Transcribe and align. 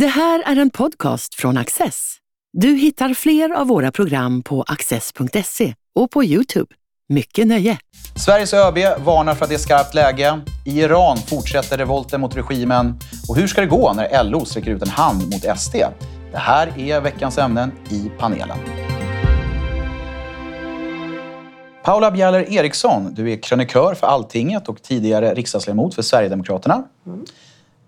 Det 0.00 0.06
här 0.06 0.42
är 0.46 0.56
en 0.56 0.70
podcast 0.70 1.34
från 1.34 1.56
Access. 1.56 2.16
Du 2.52 2.68
hittar 2.68 3.14
fler 3.14 3.50
av 3.50 3.66
våra 3.66 3.92
program 3.92 4.42
på 4.42 4.62
access.se 4.62 5.74
och 5.94 6.10
på 6.10 6.24
Youtube. 6.24 6.74
Mycket 7.08 7.46
nöje! 7.46 7.78
Sveriges 8.16 8.54
ÖB 8.54 8.78
varnar 9.04 9.34
för 9.34 9.44
att 9.44 9.48
det 9.48 9.54
är 9.54 9.58
skarpt 9.58 9.94
läge. 9.94 10.40
I 10.66 10.80
Iran 10.80 11.16
fortsätter 11.16 11.78
revolten 11.78 12.20
mot 12.20 12.36
regimen. 12.36 12.98
Och 13.28 13.36
hur 13.36 13.46
ska 13.46 13.60
det 13.60 13.66
gå 13.66 13.92
när 13.92 14.24
LO 14.24 14.44
sträcker 14.44 14.70
ut 14.70 14.82
en 14.82 14.88
hand 14.88 15.22
mot 15.22 15.58
SD? 15.58 15.74
Det 16.32 16.38
här 16.38 16.78
är 16.78 17.00
veckans 17.00 17.38
ämnen 17.38 17.72
i 17.90 18.10
panelen. 18.18 18.58
Paula 21.84 22.10
Bjaller 22.10 22.52
Eriksson, 22.52 23.14
du 23.14 23.32
är 23.32 23.36
krönikör 23.36 23.94
för 23.94 24.06
Alltinget 24.06 24.68
och 24.68 24.82
tidigare 24.82 25.34
riksdagsledamot 25.34 25.94
för 25.94 26.02
Sverigedemokraterna. 26.02 26.84
Mm. 27.06 27.24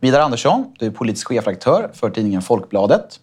Vidar 0.00 0.20
Andersson, 0.20 0.74
du 0.78 0.86
är 0.86 0.90
politisk 0.90 1.28
chefredaktör 1.28 1.90
för 1.94 2.10
tidningen 2.10 2.42
Folkbladet. 2.42 3.20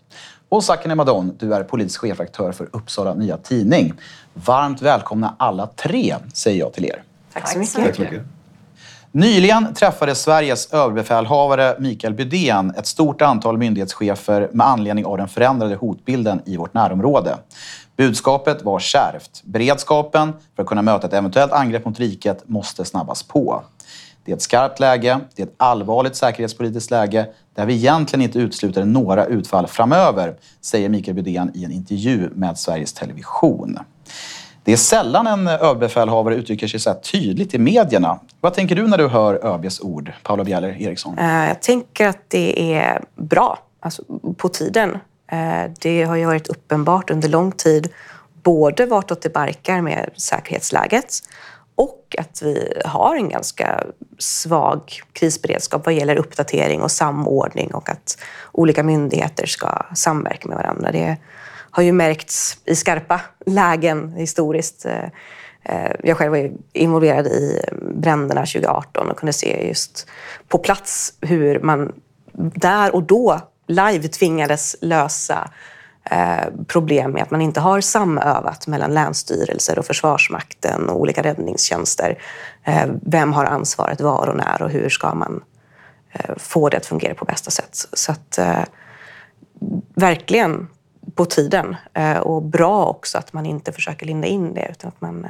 Och 0.49 0.63
Sakine 0.63 0.95
Madon, 0.95 1.35
du 1.39 1.53
är 1.53 1.63
politisk 1.63 2.01
chefredaktör 2.01 2.51
för 2.51 2.69
Uppsala 2.71 3.13
Nya 3.13 3.37
Tidning. 3.37 3.93
Varmt 4.33 4.81
välkomna 4.81 5.35
alla 5.39 5.67
tre, 5.67 6.15
säger 6.33 6.59
jag 6.59 6.73
till 6.73 6.85
er. 6.85 7.03
Tack 7.33 7.51
så 7.51 7.59
mycket. 7.59 7.75
Tack 7.75 7.95
så 7.95 8.01
mycket. 8.01 8.21
Nyligen 9.11 9.73
träffade 9.73 10.15
Sveriges 10.15 10.73
överbefälhavare 10.73 11.75
Mikael 11.79 12.13
Bydén 12.13 12.73
ett 12.77 12.87
stort 12.87 13.21
antal 13.21 13.57
myndighetschefer 13.57 14.49
med 14.51 14.67
anledning 14.67 15.05
av 15.05 15.17
den 15.17 15.27
förändrade 15.27 15.75
hotbilden 15.75 16.41
i 16.45 16.57
vårt 16.57 16.73
närområde. 16.73 17.37
Budskapet 17.97 18.63
var 18.63 18.79
kärvt. 18.79 19.41
Beredskapen 19.43 20.33
för 20.55 20.63
att 20.63 20.69
kunna 20.69 20.81
möta 20.81 21.07
ett 21.07 21.13
eventuellt 21.13 21.51
angrepp 21.51 21.85
mot 21.85 21.99
riket 21.99 22.43
måste 22.45 22.85
snabbas 22.85 23.23
på. 23.23 23.63
Det 24.25 24.31
är 24.31 24.35
ett 24.35 24.41
skarpt 24.41 24.79
läge, 24.79 25.19
det 25.35 25.41
är 25.41 25.47
ett 25.47 25.53
allvarligt 25.57 26.15
säkerhetspolitiskt 26.15 26.91
läge 26.91 27.27
där 27.55 27.65
vi 27.65 27.73
egentligen 27.73 28.21
inte 28.21 28.39
utesluter 28.39 28.85
några 28.85 29.25
utfall 29.25 29.67
framöver, 29.67 30.35
säger 30.61 30.89
Mikael 30.89 31.15
Bydén 31.15 31.51
i 31.53 31.65
en 31.65 31.71
intervju 31.71 32.29
med 32.35 32.57
Sveriges 32.57 32.93
Television. 32.93 33.79
Det 34.63 34.73
är 34.73 34.77
sällan 34.77 35.27
en 35.27 35.47
överbefälhavare 35.47 36.35
uttrycker 36.35 36.67
sig 36.67 36.79
så 36.79 36.89
här 36.89 36.97
tydligt 36.99 37.53
i 37.53 37.57
medierna. 37.57 38.19
Vad 38.41 38.53
tänker 38.53 38.75
du 38.75 38.87
när 38.87 38.97
du 38.97 39.07
hör 39.07 39.45
ÖBs 39.45 39.81
ord, 39.81 40.11
Paula 40.23 40.43
Bjeller 40.43 40.81
Eriksson? 40.81 41.17
Eh, 41.17 41.47
jag 41.47 41.61
tänker 41.61 42.07
att 42.07 42.19
det 42.27 42.73
är 42.73 43.03
bra, 43.15 43.59
alltså 43.79 44.03
på 44.37 44.49
tiden. 44.49 44.97
Eh, 45.31 45.71
det 45.79 46.03
har 46.03 46.15
ju 46.15 46.25
varit 46.25 46.47
uppenbart 46.47 47.09
under 47.09 47.29
lång 47.29 47.51
tid 47.51 47.89
både 48.43 48.85
vartåt 48.85 49.21
det 49.21 49.33
barkar 49.33 49.81
med 49.81 50.09
säkerhetsläget 50.17 51.19
och 51.75 52.15
att 52.17 52.41
vi 52.41 52.81
har 52.85 53.15
en 53.15 53.29
ganska 53.29 53.83
svag 54.17 55.01
krisberedskap 55.13 55.85
vad 55.85 55.93
gäller 55.93 56.15
uppdatering 56.15 56.81
och 56.81 56.91
samordning 56.91 57.73
och 57.73 57.89
att 57.89 58.17
olika 58.51 58.83
myndigheter 58.83 59.45
ska 59.45 59.85
samverka 59.95 60.47
med 60.47 60.57
varandra. 60.57 60.91
Det 60.91 61.17
har 61.71 61.83
ju 61.83 61.91
märkts 61.91 62.57
i 62.65 62.75
skarpa 62.75 63.21
lägen 63.45 64.13
historiskt. 64.13 64.85
Eh, 64.85 65.03
eh, 65.63 65.91
jag 66.03 66.17
själv 66.17 66.31
var 66.31 66.51
involverad 66.73 67.27
i 67.27 67.61
bränderna 67.95 68.41
2018 68.41 69.11
och 69.11 69.17
kunde 69.17 69.33
se 69.33 69.67
just 69.67 70.07
på 70.47 70.57
plats 70.57 71.13
hur 71.21 71.59
man 71.59 71.93
där 72.55 72.95
och 72.95 73.03
då 73.03 73.39
live 73.67 74.07
tvingades 74.07 74.75
lösa 74.81 75.49
Eh, 76.11 76.45
problem 76.67 77.11
med 77.11 77.23
att 77.23 77.31
man 77.31 77.41
inte 77.41 77.59
har 77.59 77.81
samövat 77.81 78.67
mellan 78.67 78.93
länsstyrelser 78.93 79.79
och 79.79 79.85
Försvarsmakten 79.85 80.89
och 80.89 80.99
olika 80.99 81.23
räddningstjänster. 81.23 82.19
Eh, 82.63 82.85
vem 83.01 83.33
har 83.33 83.45
ansvaret 83.45 84.01
var 84.01 84.27
och 84.29 84.37
när 84.37 84.61
och 84.61 84.69
hur 84.69 84.89
ska 84.89 85.15
man 85.15 85.43
eh, 86.11 86.35
få 86.37 86.69
det 86.69 86.77
att 86.77 86.85
fungera 86.85 87.13
på 87.13 87.25
bästa 87.25 87.51
sätt? 87.51 87.87
Så 87.93 88.11
att 88.11 88.39
verkligen 89.95 90.67
på 91.15 91.25
tiden 91.25 91.75
och 92.21 92.41
bra 92.43 92.85
också 92.85 93.17
att 93.17 93.33
man 93.33 93.45
inte 93.45 93.71
försöker 93.71 94.05
linda 94.05 94.27
in 94.27 94.53
det 94.53 94.67
utan 94.71 94.87
att 94.87 95.01
man, 95.01 95.27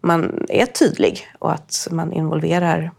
man 0.00 0.46
är 0.48 0.66
tydlig 0.66 1.28
och 1.38 1.52
att 1.52 1.88
man 1.90 2.12
involverar 2.12 2.90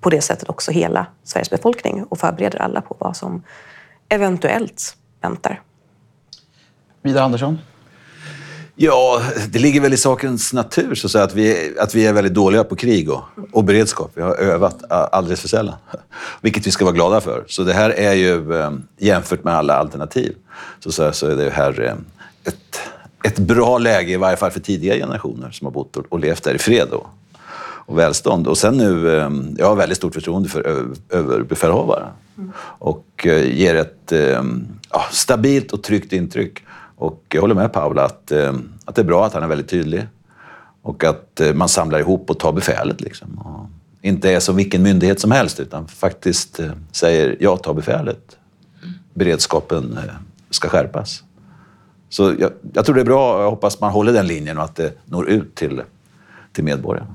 på 0.00 0.10
det 0.10 0.20
sättet 0.20 0.48
också 0.48 0.70
hela 0.70 1.06
Sveriges 1.24 1.50
befolkning 1.50 2.04
och 2.04 2.18
förbereder 2.18 2.62
alla 2.62 2.80
på 2.80 2.96
vad 2.98 3.16
som 3.16 3.42
eventuellt 4.08 4.96
väntar. 5.20 5.60
Vidar 7.02 7.22
Andersson? 7.22 7.58
Ja, 8.74 9.22
det 9.48 9.58
ligger 9.58 9.80
väl 9.80 9.92
i 9.92 9.96
sakens 9.96 10.52
natur 10.52 10.94
så 10.94 11.06
att, 11.06 11.10
säga, 11.10 11.24
att, 11.24 11.34
vi, 11.34 11.74
att 11.78 11.94
vi 11.94 12.06
är 12.06 12.12
väldigt 12.12 12.34
dåliga 12.34 12.64
på 12.64 12.76
krig 12.76 13.10
och, 13.10 13.22
och 13.52 13.64
beredskap. 13.64 14.10
Vi 14.14 14.22
har 14.22 14.34
övat 14.34 14.84
alldeles 14.90 15.40
för 15.40 15.48
sällan, 15.48 15.74
vilket 16.40 16.66
vi 16.66 16.70
ska 16.70 16.84
vara 16.84 16.94
glada 16.94 17.20
för. 17.20 17.44
Så 17.46 17.62
det 17.62 17.72
här 17.72 17.90
är 17.90 18.12
ju, 18.12 18.54
eh, 18.54 18.70
jämfört 18.98 19.44
med 19.44 19.54
alla 19.54 19.74
alternativ, 19.74 20.34
så, 20.80 20.92
så, 20.92 21.12
så 21.12 21.26
är 21.26 21.36
det 21.36 21.50
här 21.50 21.82
eh, 21.82 21.94
ett, 22.44 22.80
ett 23.24 23.38
bra 23.38 23.78
läge, 23.78 24.12
i 24.12 24.16
varje 24.16 24.36
fall 24.36 24.50
för 24.50 24.60
tidigare 24.60 24.98
generationer 24.98 25.50
som 25.50 25.64
har 25.64 25.72
bott 25.72 25.96
och, 25.96 26.06
och 26.08 26.20
levt 26.20 26.44
där 26.44 26.54
i 26.54 26.58
fred 26.58 26.88
och, 26.88 27.06
och 27.62 27.98
välstånd. 27.98 28.46
Och 28.46 28.58
sen 28.58 28.76
nu, 28.76 29.18
eh, 29.18 29.30
jag 29.58 29.66
har 29.66 29.76
väldigt 29.76 29.98
stort 29.98 30.14
förtroende 30.14 30.48
för 30.48 30.86
överbefälhavaren 31.10 32.08
mm. 32.38 32.52
och 32.78 33.26
ger 33.44 33.74
ett 33.74 34.12
ja, 34.90 35.04
stabilt 35.10 35.72
och 35.72 35.82
tryggt 35.82 36.12
intryck. 36.12 36.62
Och 37.00 37.24
jag 37.28 37.40
håller 37.40 37.54
med 37.54 37.72
Paula 37.72 38.04
att, 38.04 38.32
eh, 38.32 38.52
att 38.84 38.94
det 38.94 39.02
är 39.02 39.04
bra 39.04 39.26
att 39.26 39.34
han 39.34 39.42
är 39.42 39.48
väldigt 39.48 39.68
tydlig 39.68 40.06
och 40.82 41.04
att 41.04 41.40
eh, 41.40 41.54
man 41.54 41.68
samlar 41.68 41.98
ihop 41.98 42.30
och 42.30 42.38
tar 42.38 42.52
befälet. 42.52 43.00
Liksom. 43.00 43.38
Och 43.38 43.66
inte 44.02 44.32
är 44.32 44.40
som 44.40 44.56
vilken 44.56 44.82
myndighet 44.82 45.20
som 45.20 45.30
helst 45.30 45.60
utan 45.60 45.88
faktiskt 45.88 46.60
eh, 46.60 46.70
säger 46.92 47.36
jag 47.40 47.62
tar 47.62 47.74
befälet. 47.74 48.36
Beredskapen 49.14 49.98
eh, 50.04 50.14
ska 50.50 50.68
skärpas. 50.68 51.22
Så 52.08 52.34
jag, 52.38 52.50
jag 52.72 52.84
tror 52.84 52.94
det 52.94 53.00
är 53.00 53.04
bra 53.04 53.42
jag 53.42 53.50
hoppas 53.50 53.80
man 53.80 53.90
håller 53.90 54.12
den 54.12 54.26
linjen 54.26 54.58
och 54.58 54.64
att 54.64 54.76
det 54.76 54.92
når 55.04 55.28
ut 55.28 55.54
till, 55.54 55.82
till 56.52 56.64
medborgarna. 56.64 57.14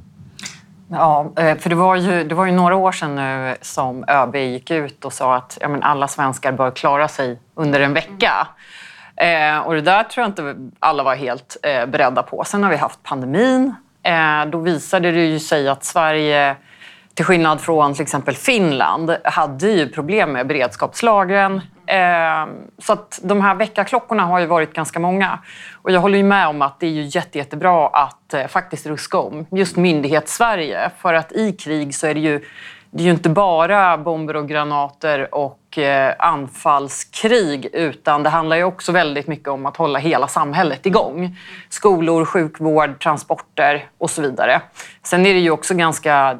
Ja, 0.87 1.31
eh, 1.35 1.57
för 1.57 1.69
det 1.69 1.75
var, 1.75 1.95
ju, 1.95 2.23
det 2.23 2.35
var 2.35 2.45
ju 2.45 2.51
några 2.51 2.75
år 2.75 2.91
sedan 2.91 3.15
nu 3.15 3.55
som 3.61 4.05
ÖB 4.07 4.35
gick 4.35 4.71
ut 4.71 5.05
och 5.05 5.13
sa 5.13 5.35
att 5.35 5.57
ja, 5.61 5.67
men 5.67 5.83
alla 5.83 6.07
svenskar 6.07 6.51
bör 6.51 6.71
klara 6.71 7.07
sig 7.07 7.39
under 7.55 7.79
en 7.79 7.93
vecka. 7.93 8.47
Eh, 9.17 9.59
och 9.59 9.73
det 9.73 9.81
där 9.81 10.03
tror 10.03 10.23
jag 10.23 10.29
inte 10.29 10.55
alla 10.79 11.03
var 11.03 11.15
helt 11.15 11.57
eh, 11.63 11.85
beredda 11.85 12.23
på. 12.23 12.43
Sen 12.43 12.63
har 12.63 12.71
vi 12.71 12.77
haft 12.77 13.03
pandemin. 13.03 13.75
Eh, 14.03 14.45
då 14.45 14.57
visade 14.57 15.11
det 15.11 15.25
ju 15.25 15.39
sig 15.39 15.69
att 15.69 15.83
Sverige, 15.83 16.55
till 17.13 17.25
skillnad 17.25 17.61
från 17.61 17.93
till 17.93 18.03
exempel 18.03 18.35
Finland, 18.35 19.17
hade 19.23 19.69
ju 19.69 19.89
problem 19.89 20.31
med 20.31 20.47
beredskapslagren. 20.47 21.61
Eh, 21.87 22.47
så 22.77 22.93
att 22.93 23.19
de 23.23 23.41
här 23.41 23.55
väckarklockorna 23.55 24.23
har 24.23 24.39
ju 24.39 24.45
varit 24.45 24.73
ganska 24.73 24.99
många. 24.99 25.39
Och 25.81 25.91
jag 25.91 26.01
håller 26.01 26.17
ju 26.17 26.23
med 26.23 26.47
om 26.47 26.61
att 26.61 26.79
det 26.79 26.87
är 26.87 26.91
ju 26.91 27.03
jätte, 27.03 27.37
jättebra 27.37 27.87
att 27.87 28.33
eh, 28.33 28.47
faktiskt 28.47 28.85
ruska 28.85 29.17
om 29.17 29.45
just 29.51 29.75
myndighets-Sverige. 29.75 30.91
För 31.01 31.13
att 31.13 31.31
i 31.31 31.51
krig 31.51 31.95
så 31.95 32.07
är 32.07 32.13
det 32.13 32.19
ju 32.19 32.45
det 32.95 33.03
är 33.03 33.05
ju 33.05 33.11
inte 33.11 33.29
bara 33.29 33.97
bomber 33.97 34.35
och 34.35 34.47
granater 34.47 35.35
och 35.35 35.77
eh, 35.77 36.13
anfallskrig 36.19 37.69
utan 37.73 38.23
det 38.23 38.29
handlar 38.29 38.55
ju 38.55 38.63
också 38.63 38.91
väldigt 38.91 39.27
mycket 39.27 39.47
om 39.47 39.65
att 39.65 39.77
hålla 39.77 39.99
hela 39.99 40.27
samhället 40.27 40.85
igång. 40.85 41.37
Skolor, 41.69 42.25
sjukvård, 42.25 42.99
transporter 42.99 43.85
och 43.97 44.09
så 44.09 44.21
vidare. 44.21 44.61
Sen 45.03 45.25
är 45.25 45.33
det 45.33 45.39
ju 45.39 45.51
också 45.51 45.73
ganska... 45.73 46.37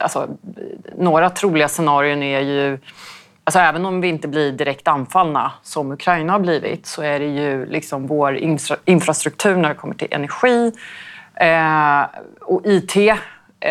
Alltså, 0.00 0.28
några 0.98 1.30
troliga 1.30 1.68
scenarion 1.68 2.22
är 2.22 2.40
ju... 2.40 2.78
Alltså 3.44 3.58
även 3.58 3.86
om 3.86 4.00
vi 4.00 4.08
inte 4.08 4.28
blir 4.28 4.52
direkt 4.52 4.88
anfallna 4.88 5.52
som 5.62 5.92
Ukraina 5.92 6.32
har 6.32 6.40
blivit 6.40 6.86
så 6.86 7.02
är 7.02 7.18
det 7.18 7.26
ju 7.26 7.66
liksom 7.66 8.06
vår 8.06 8.38
infrastruktur 8.84 9.56
när 9.56 9.68
det 9.68 9.74
kommer 9.74 9.94
till 9.94 10.08
energi 10.10 10.72
eh, 11.34 12.02
och 12.40 12.60
IT 12.64 12.96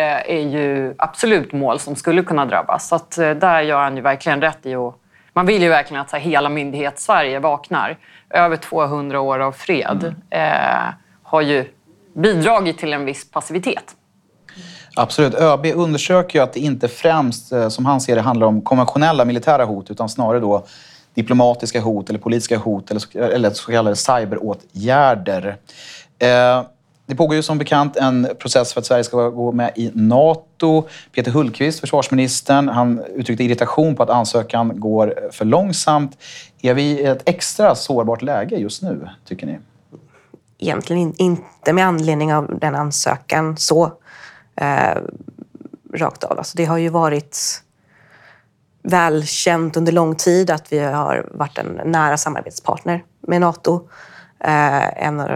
är 0.00 0.40
ju 0.40 0.94
absolut 0.98 1.52
mål 1.52 1.78
som 1.78 1.96
skulle 1.96 2.22
kunna 2.22 2.46
drabbas. 2.46 2.88
Så 2.88 2.94
att 2.94 3.18
eh, 3.18 3.30
där 3.30 3.60
gör 3.60 3.82
han 3.82 3.96
ju 3.96 4.02
verkligen 4.02 4.40
rätt 4.40 4.66
i 4.66 4.74
att... 4.74 4.94
Man 5.32 5.46
vill 5.46 5.62
ju 5.62 5.68
verkligen 5.68 6.00
att 6.00 6.10
så 6.10 6.16
hela 6.16 6.48
myndighets-Sverige 6.48 7.38
vaknar. 7.38 7.98
Över 8.30 8.56
200 8.56 9.20
år 9.20 9.38
av 9.38 9.52
fred 9.52 10.14
mm. 10.30 10.52
eh, 10.52 10.94
har 11.22 11.40
ju 11.40 11.64
bidragit 12.14 12.78
till 12.78 12.92
en 12.92 13.04
viss 13.04 13.30
passivitet. 13.30 13.84
Absolut. 14.96 15.34
ÖB 15.34 15.66
undersöker 15.66 16.38
ju 16.38 16.42
att 16.42 16.52
det 16.52 16.60
inte 16.60 16.88
främst, 16.88 17.52
eh, 17.52 17.68
som 17.68 17.86
han 17.86 18.00
ser 18.00 18.16
det, 18.16 18.22
handlar 18.22 18.46
om 18.46 18.62
konventionella 18.62 19.24
militära 19.24 19.64
hot 19.64 19.90
utan 19.90 20.08
snarare 20.08 20.40
då 20.40 20.66
diplomatiska 21.14 21.80
hot 21.80 22.08
eller 22.08 22.18
politiska 22.18 22.58
hot 22.58 22.90
eller, 22.90 23.16
eller 23.16 23.50
så 23.50 23.72
kallade 23.72 23.96
cyberåtgärder. 23.96 25.56
Eh, 26.18 26.62
det 27.06 27.14
pågår 27.14 27.36
ju 27.36 27.42
som 27.42 27.58
bekant 27.58 27.96
en 27.96 28.28
process 28.38 28.72
för 28.72 28.80
att 28.80 28.86
Sverige 28.86 29.04
ska 29.04 29.28
gå 29.28 29.52
med 29.52 29.72
i 29.76 29.90
Nato. 29.94 30.88
Peter 31.12 31.30
Hultqvist, 31.30 31.80
försvarsministern, 31.80 32.68
han 32.68 33.04
uttryckte 33.14 33.44
irritation 33.44 33.96
på 33.96 34.02
att 34.02 34.10
ansökan 34.10 34.80
går 34.80 35.30
för 35.32 35.44
långsamt. 35.44 36.18
Är 36.62 36.74
vi 36.74 36.82
i 36.82 37.04
ett 37.04 37.22
extra 37.24 37.74
sårbart 37.74 38.22
läge 38.22 38.56
just 38.56 38.82
nu, 38.82 39.08
tycker 39.24 39.46
ni? 39.46 39.58
Egentligen 40.58 41.14
inte 41.16 41.72
med 41.72 41.86
anledning 41.86 42.34
av 42.34 42.58
den 42.60 42.74
ansökan 42.74 43.56
så. 43.56 43.92
Eh, 44.56 44.98
rakt 45.94 46.24
av. 46.24 46.38
Alltså 46.38 46.56
det 46.56 46.64
har 46.64 46.78
ju 46.78 46.88
varit 46.88 47.62
välkänt 48.82 49.76
under 49.76 49.92
lång 49.92 50.14
tid 50.14 50.50
att 50.50 50.72
vi 50.72 50.78
har 50.78 51.28
varit 51.30 51.58
en 51.58 51.80
nära 51.84 52.16
samarbetspartner 52.16 53.04
med 53.20 53.40
Nato. 53.40 53.88
Eh, 54.40 55.06
en 55.06 55.20
av 55.20 55.30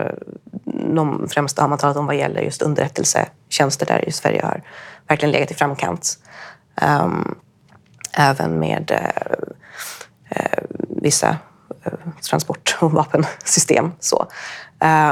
de 0.95 1.29
främsta 1.29 1.63
har 1.63 1.69
man 1.69 1.79
talat 1.79 1.97
om 1.97 2.07
vad 2.07 2.17
gäller 2.17 2.41
just 2.41 2.63
underrättelsetjänster 2.63 3.87
där 3.87 4.05
ju 4.07 4.13
Sverige 4.13 4.43
har 4.43 4.63
verkligen 5.09 5.33
legat 5.33 5.51
i 5.51 5.55
framkant. 5.55 6.19
Um, 6.83 7.39
även 8.13 8.59
med 8.59 8.91
uh, 8.91 9.39
uh, 10.37 10.65
vissa 11.03 11.37
eh, 11.85 11.93
transport 12.31 12.77
och 12.81 12.93
vapensystem. 12.93 13.93
Så. 14.01 14.27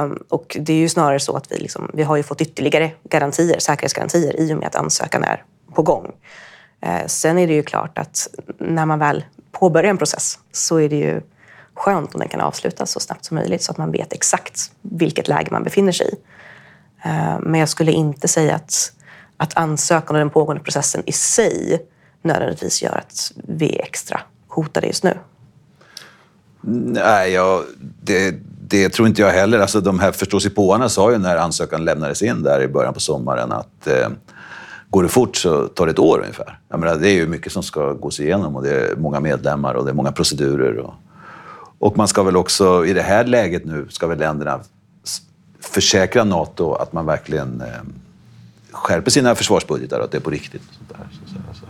Um, 0.01 0.25
och 0.29 0.57
det 0.61 0.73
är 0.73 0.77
ju 0.77 0.89
snarare 0.89 1.21
så 1.21 1.37
att 1.37 1.53
vi, 1.53 1.59
liksom, 1.59 1.91
vi 1.95 2.03
har 2.03 2.17
ju 2.17 2.23
fått 2.23 2.41
ytterligare 2.41 2.91
garantier, 3.11 3.59
säkerhetsgarantier 3.59 4.41
i 4.41 4.53
och 4.53 4.59
med 4.59 4.67
att 4.67 4.77
ansökan 4.77 5.25
är 5.25 5.45
på 5.75 5.83
gång. 5.83 6.13
Sen 7.07 7.39
är 7.39 7.47
det 7.47 7.53
ju 7.53 7.63
klart 7.63 7.99
att 7.99 8.29
när 8.59 8.87
man 8.87 8.99
väl 8.99 9.25
påbörjar 9.53 9.91
en 9.91 9.99
process 9.99 10.39
så 10.53 10.77
är 10.77 10.89
det 10.89 10.97
ju 10.97 11.21
skönt 11.77 12.15
om 12.15 12.21
den 12.21 12.29
kan 12.29 12.41
avslutas 12.41 12.91
så 12.91 13.01
snabbt 13.01 13.25
som 13.25 13.35
möjligt 13.35 13.63
så 13.63 13.73
att 13.73 13.79
man 13.79 13.91
vet 13.93 14.13
exakt 14.13 14.71
vilket 14.81 15.29
läge 15.29 15.49
man 15.51 15.65
befinner 15.65 15.93
sig 15.93 16.07
i. 16.07 16.17
Eh, 17.05 17.39
men 17.41 17.61
jag 17.61 17.69
skulle 17.69 17.93
inte 17.93 18.29
säga 18.29 18.55
att, 18.55 18.93
att 19.37 19.57
ansökan 19.57 20.17
och 20.17 20.21
den 20.21 20.31
pågående 20.31 20.63
processen 20.63 21.03
i 21.07 21.13
sig 21.13 21.87
nödvändigtvis 22.23 22.83
gör 22.83 22.95
att 22.95 23.33
vi 23.35 23.77
är 23.77 23.83
extra 23.83 24.21
hotade 24.49 24.87
just 24.87 25.05
nu. 25.05 25.19
Nej, 26.61 27.33
jag, 27.33 27.65
det, 28.03 28.35
det 28.69 28.89
tror 28.89 29.09
inte 29.09 29.23
jag 29.23 29.31
heller. 29.31 29.59
Alltså, 29.59 29.81
de 29.81 30.01
här 30.01 30.13
förståsigpåarna 30.13 30.89
sa 30.89 31.13
ju 31.13 31.19
när 31.19 31.37
ansökan 31.37 31.85
lämnades 31.85 32.23
in 32.23 32.43
där 32.43 32.63
i 32.63 32.69
början 32.69 32.95
på 32.95 33.01
sommaren 33.01 33.53
att 33.53 33.87
eh, 33.87 34.09
går 34.91 35.03
det 35.03 35.09
fort 35.09 35.37
så 35.37 35.69
tar 35.69 35.87
det 35.87 35.93
ett 35.93 35.99
år 35.99 36.19
ungefär. 36.21 36.59
Jag 36.69 36.81
menar, 36.81 36.97
det 36.97 37.09
är 37.09 37.15
ju 37.15 37.27
mycket 37.27 37.53
som 37.53 37.63
ska 37.63 37.93
gås 37.93 38.21
igenom 38.21 38.57
och 38.57 38.63
det 38.63 38.71
är 38.71 38.97
många 38.97 39.21
medlemmar 39.21 39.75
och 39.75 39.85
det 39.85 39.91
är 39.91 39.95
många 39.95 40.13
procedurer. 40.13 40.79
Och, 40.79 40.95
och 41.79 41.97
man 41.97 42.09
ska 42.09 42.23
väl 42.23 42.37
också, 42.37 42.87
i 42.87 42.93
det 42.93 43.03
här 43.03 43.25
läget 43.25 43.65
nu, 43.65 43.87
ska 43.89 44.07
väl 44.07 44.19
länderna 44.19 44.61
försäkra 45.61 46.25
Nato 46.25 46.73
att 46.73 46.93
man 46.93 47.07
verkligen 47.07 47.61
eh, 47.61 47.67
skärper 48.73 49.11
sina 49.11 49.35
försvarsbudgetar 49.35 49.99
och 49.99 50.05
att 50.05 50.11
det 50.11 50.19
är 50.19 50.21
på 50.21 50.31
riktigt. 50.31 50.63
Sånt 50.63 50.89
där, 50.89 51.09
så, 51.13 51.35
så, 51.35 51.61
så. 51.61 51.67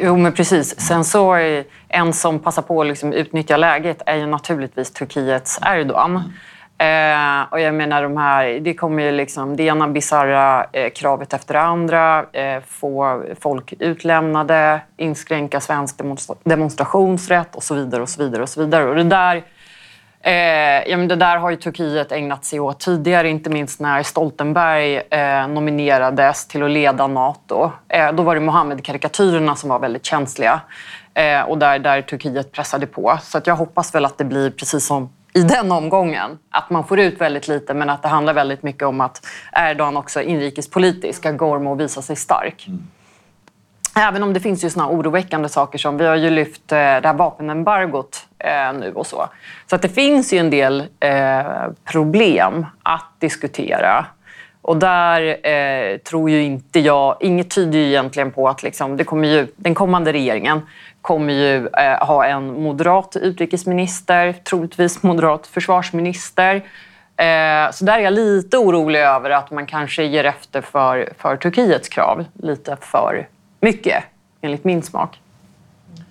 Jo, 0.00 0.16
men 0.16 0.32
precis. 0.32 0.80
Sen 0.80 1.04
så 1.04 1.32
är 1.32 1.64
en 1.88 2.12
som 2.12 2.38
passar 2.38 2.62
på 2.62 2.80
att 2.80 2.86
liksom 2.86 3.12
utnyttja 3.12 3.56
läget 3.56 4.02
är 4.06 4.16
ju 4.16 4.26
naturligtvis 4.26 4.90
Turkiets 4.90 5.58
Erdogan. 5.62 6.32
Eh, 6.82 7.42
och 7.50 7.60
jag 7.60 7.74
menar, 7.74 8.02
de 8.02 8.16
här, 8.16 8.60
det 8.60 8.74
kommer 8.74 9.02
ju 9.02 9.12
liksom 9.12 9.56
det 9.56 9.62
ena 9.62 9.88
bisarra 9.88 10.66
eh, 10.72 10.90
kravet 10.90 11.32
efter 11.32 11.54
det 11.54 11.60
andra. 11.60 12.24
Eh, 12.32 12.62
få 12.66 13.22
folk 13.40 13.74
utlämnade, 13.78 14.80
inskränka 14.96 15.60
svensk 15.60 15.98
demonstra 15.98 16.36
demonstrationsrätt 16.44 17.56
och 17.56 17.62
så 17.62 17.74
vidare. 17.74 18.02
och 18.02 18.08
så 18.08 18.22
vidare 18.22 18.42
och 18.42 18.48
så 18.48 18.60
vidare. 18.60 18.84
Och 18.84 18.96
det 18.96 19.04
där 19.04 19.42
Eh, 20.24 20.90
ja, 20.90 20.96
men 20.96 21.08
det 21.08 21.16
där 21.16 21.36
har 21.36 21.50
ju 21.50 21.56
Turkiet 21.56 22.12
ägnat 22.12 22.44
sig 22.44 22.60
åt 22.60 22.80
tidigare, 22.80 23.28
inte 23.28 23.50
minst 23.50 23.80
när 23.80 24.02
Stoltenberg 24.02 24.96
eh, 24.96 25.48
nominerades 25.48 26.46
till 26.46 26.62
att 26.62 26.70
leda 26.70 27.06
Nato. 27.06 27.70
Eh, 27.88 28.12
då 28.12 28.22
var 28.22 28.34
det 28.34 28.40
Mohammed-karikatyrerna 28.40 29.54
som 29.54 29.68
var 29.68 29.78
väldigt 29.78 30.04
känsliga 30.04 30.60
eh, 31.14 31.40
och 31.40 31.58
där, 31.58 31.78
där 31.78 32.02
Turkiet 32.02 32.52
pressade 32.52 32.86
på. 32.86 33.18
Så 33.22 33.38
att 33.38 33.46
jag 33.46 33.56
hoppas 33.56 33.94
väl 33.94 34.04
att 34.04 34.18
det 34.18 34.24
blir 34.24 34.50
precis 34.50 34.86
som 34.86 35.08
i 35.34 35.42
den 35.42 35.72
omgången. 35.72 36.38
Att 36.50 36.70
man 36.70 36.86
får 36.86 37.00
ut 37.00 37.20
väldigt 37.20 37.48
lite 37.48 37.74
men 37.74 37.90
att 37.90 38.02
det 38.02 38.08
handlar 38.08 38.34
väldigt 38.34 38.62
mycket 38.62 38.82
om 38.82 39.00
att 39.00 39.26
Erdogan 39.52 39.96
också 39.96 40.22
inrikespolitiskt 40.22 41.16
ska 41.22 41.30
gorma 41.30 41.70
och 41.70 41.80
visa 41.80 42.02
sig 42.02 42.16
stark. 42.16 42.64
Mm. 42.68 42.82
Även 43.96 44.22
om 44.22 44.32
det 44.32 44.40
finns 44.40 44.64
ju 44.64 44.70
såna 44.70 44.88
oroväckande 44.88 45.48
saker 45.48 45.78
som, 45.78 45.98
vi 45.98 46.06
har 46.06 46.16
ju 46.16 46.30
lyft 46.30 46.72
eh, 46.72 46.76
det 46.76 47.06
här 47.06 47.14
vapenembargot 47.14 48.26
eh, 48.38 48.72
nu 48.72 48.92
och 48.94 49.06
så. 49.06 49.28
Så 49.66 49.76
att 49.76 49.82
det 49.82 49.88
finns 49.88 50.32
ju 50.32 50.38
en 50.38 50.50
del 50.50 50.84
eh, 51.00 51.42
problem 51.84 52.66
att 52.82 53.06
diskutera. 53.18 54.06
Och 54.62 54.76
där 54.76 55.46
eh, 55.46 55.98
tror 55.98 56.30
ju 56.30 56.42
inte 56.42 56.80
jag, 56.80 57.16
inget 57.20 57.50
tyder 57.50 57.78
ju 57.78 57.86
egentligen 57.86 58.30
på 58.30 58.48
att 58.48 58.62
liksom, 58.62 58.96
det 58.96 59.04
kommer 59.04 59.28
ju, 59.28 59.46
den 59.56 59.74
kommande 59.74 60.12
regeringen 60.12 60.60
kommer 61.00 61.32
ju 61.32 61.66
eh, 61.66 62.06
ha 62.06 62.26
en 62.26 62.62
moderat 62.62 63.16
utrikesminister, 63.16 64.32
troligtvis 64.32 65.02
moderat 65.02 65.46
försvarsminister. 65.46 66.54
Eh, 67.16 67.70
så 67.72 67.84
där 67.84 67.98
är 67.98 68.02
jag 68.02 68.12
lite 68.12 68.58
orolig 68.58 69.00
över 69.00 69.30
att 69.30 69.50
man 69.50 69.66
kanske 69.66 70.04
ger 70.04 70.24
efter 70.24 70.60
för, 70.60 71.12
för 71.18 71.36
Turkiets 71.36 71.88
krav 71.88 72.24
lite 72.34 72.76
för 72.80 73.28
mycket, 73.60 74.04
enligt 74.40 74.64
min 74.64 74.82
smak. 74.82 75.20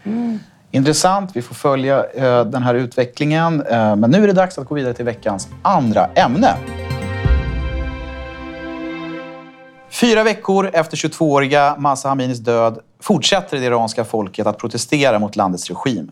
Mm. 0.03 0.39
Intressant. 0.71 1.31
Vi 1.33 1.41
får 1.41 1.55
följa 1.55 2.05
eh, 2.05 2.45
den 2.45 2.63
här 2.63 2.75
utvecklingen. 2.75 3.61
Eh, 3.61 3.95
men 3.95 4.11
nu 4.11 4.23
är 4.23 4.27
det 4.27 4.33
dags 4.33 4.57
att 4.57 4.67
gå 4.67 4.75
vidare 4.75 4.93
till 4.93 5.05
veckans 5.05 5.47
andra 5.61 6.05
ämne. 6.15 6.55
Fyra 10.01 10.23
veckor 10.23 10.69
efter 10.73 10.97
22-åriga 10.97 11.75
Mahsa 11.79 12.09
Aminis 12.09 12.39
död 12.39 12.79
fortsätter 12.99 13.57
det 13.57 13.65
iranska 13.65 14.05
folket 14.05 14.47
att 14.47 14.57
protestera 14.57 15.19
mot 15.19 15.35
landets 15.35 15.69
regim. 15.69 16.11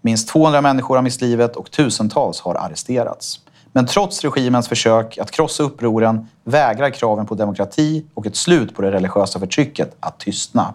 Minst 0.00 0.28
200 0.28 0.60
människor 0.60 0.94
har 0.94 1.02
mist 1.02 1.20
livet 1.20 1.56
och 1.56 1.70
tusentals 1.70 2.40
har 2.40 2.54
arresterats. 2.54 3.40
Men 3.72 3.86
trots 3.86 4.24
regimens 4.24 4.68
försök 4.68 5.18
att 5.18 5.30
krossa 5.30 5.62
upproren 5.62 6.28
vägrar 6.44 6.90
kraven 6.90 7.26
på 7.26 7.34
demokrati 7.34 8.06
och 8.14 8.26
ett 8.26 8.36
slut 8.36 8.74
på 8.74 8.82
det 8.82 8.90
religiösa 8.90 9.38
förtrycket 9.38 9.96
att 10.00 10.20
tystna. 10.20 10.74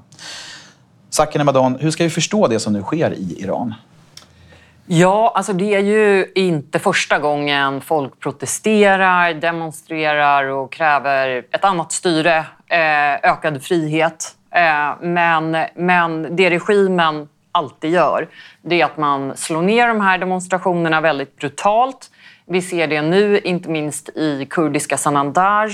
Sakine 1.10 1.42
Emadan, 1.42 1.78
hur 1.80 1.92
ska 1.92 2.04
vi 2.04 2.10
förstå 2.10 2.48
det 2.48 2.60
som 2.60 2.74
nu 2.74 2.82
sker 2.82 3.14
i 3.14 3.36
Iran? 3.40 3.74
Ja, 4.86 5.32
alltså 5.36 5.54
det 5.54 5.76
är 5.76 5.80
ju 5.80 6.32
inte 6.36 6.80
första 6.80 7.20
gången 7.20 7.82
folk 7.82 8.20
protesterar, 8.20 9.34
demonstrerar 9.34 10.46
och 10.46 10.72
kräver 10.72 11.46
ett 11.52 11.64
annat 11.64 11.92
styre, 11.92 12.38
eh, 12.68 13.14
ökad 13.32 13.64
frihet. 13.64 14.36
Eh, 14.52 14.92
men, 15.02 15.58
men 15.76 16.36
det 16.36 16.50
regimen 16.50 17.28
alltid 17.52 17.92
gör, 17.92 18.28
det 18.62 18.82
är 18.82 18.86
att 18.86 18.98
man 18.98 19.38
slår 19.38 19.62
ner 19.62 19.88
de 19.88 20.02
här 20.02 20.18
demonstrationerna 20.18 21.02
väldigt 21.02 21.38
brutalt. 21.38 22.12
Vi 22.46 22.62
ser 22.62 22.88
det 22.88 23.02
nu, 23.02 23.40
inte 23.40 23.70
minst 23.70 24.10
i 24.10 24.48
kurdiska 24.50 24.98
Sanandaj. 24.98 25.70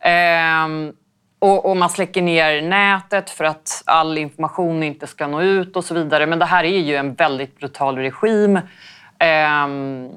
Ehm, 0.00 0.92
och, 1.38 1.70
och, 1.70 1.76
man 1.76 1.90
släcker 1.90 2.22
ner 2.22 2.62
nätet 2.62 3.30
för 3.30 3.44
att 3.44 3.82
all 3.86 4.18
information 4.18 4.82
inte 4.82 5.06
ska 5.06 5.26
nå 5.26 5.42
ut 5.42 5.76
och 5.76 5.84
så 5.84 5.94
vidare. 5.94 6.26
Men 6.26 6.38
det 6.38 6.44
här 6.44 6.64
är 6.64 6.78
ju 6.78 6.96
en 6.96 7.14
väldigt 7.14 7.58
brutal 7.58 7.96
regim. 7.96 8.60
Ehm, 9.18 10.10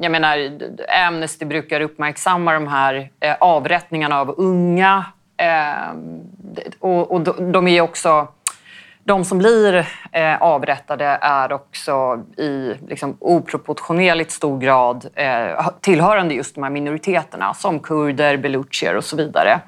jag 0.00 0.12
menar, 0.12 0.58
Amnesty 1.06 1.44
brukar 1.44 1.80
uppmärksamma 1.80 2.52
de 2.52 2.68
här 2.68 3.10
eh, 3.20 3.36
avrättningarna 3.40 4.20
av 4.20 4.34
unga. 4.36 5.04
Ehm, 5.36 6.20
och, 6.78 7.10
och 7.10 7.20
de 7.52 7.68
är 7.68 7.80
också 7.80 8.28
de 9.04 9.24
som 9.24 9.38
blir 9.38 9.88
eh, 10.12 10.42
avrättade 10.42 11.18
är 11.20 11.52
också 11.52 12.22
i 12.36 12.74
liksom, 12.88 13.16
oproportionerligt 13.20 14.30
stor 14.30 14.58
grad 14.58 15.06
eh, 15.14 15.68
tillhörande 15.80 16.34
just 16.34 16.54
de 16.54 16.64
här 16.64 16.70
minoriteterna 16.70 17.54
som 17.54 17.80
kurder, 17.80 18.36
belucher 18.36 18.96
och 18.96 19.04
så 19.04 19.16
vidare. 19.16 19.60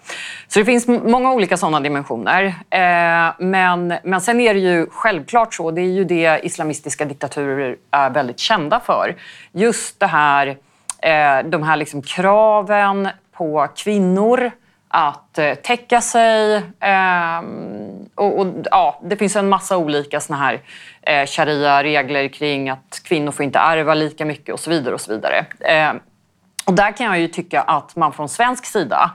Så 0.48 0.58
det 0.58 0.64
finns 0.64 0.88
många 0.88 1.32
olika 1.32 1.56
sådana 1.56 1.80
dimensioner. 1.80 2.44
Eh, 2.70 3.34
men, 3.38 3.94
men 4.04 4.20
sen 4.20 4.40
är 4.40 4.54
det 4.54 4.60
ju 4.60 4.86
självklart 4.90 5.54
så, 5.54 5.70
det 5.70 5.80
är 5.80 5.92
ju 5.92 6.04
det 6.04 6.40
islamistiska 6.42 7.04
diktaturer 7.04 7.76
är 7.90 8.10
väldigt 8.10 8.38
kända 8.38 8.80
för. 8.80 9.16
Just 9.52 10.00
det 10.00 10.06
här, 10.06 10.46
eh, 11.02 11.38
de 11.44 11.62
här 11.62 11.76
liksom 11.76 12.02
kraven 12.02 13.08
på 13.32 13.68
kvinnor 13.76 14.50
att 14.88 15.38
eh, 15.38 15.54
täcka 15.54 16.00
sig. 16.00 16.56
Eh, 16.80 17.42
och, 18.14 18.38
och, 18.38 18.46
ja, 18.70 19.00
det 19.04 19.16
finns 19.16 19.36
en 19.36 19.48
massa 19.48 19.76
olika 19.76 20.20
såna 20.20 20.38
här 20.38 20.60
eh, 21.02 21.26
sharia-regler 21.26 22.28
kring 22.28 22.70
att 22.70 23.00
kvinnor 23.04 23.32
får 23.32 23.44
inte 23.44 23.58
ärva 23.58 23.94
lika 23.94 24.24
mycket 24.24 24.52
och 24.52 24.60
så 24.60 24.70
vidare. 24.70 24.94
Och 24.94 25.00
så 25.00 25.12
vidare. 25.12 25.46
Eh, 25.60 25.92
och 26.66 26.74
där 26.74 26.96
kan 26.96 27.06
jag 27.06 27.18
ju 27.18 27.28
tycka 27.28 27.62
att 27.62 27.96
man 27.96 28.12
från 28.12 28.28
svensk 28.28 28.64
sida 28.64 29.10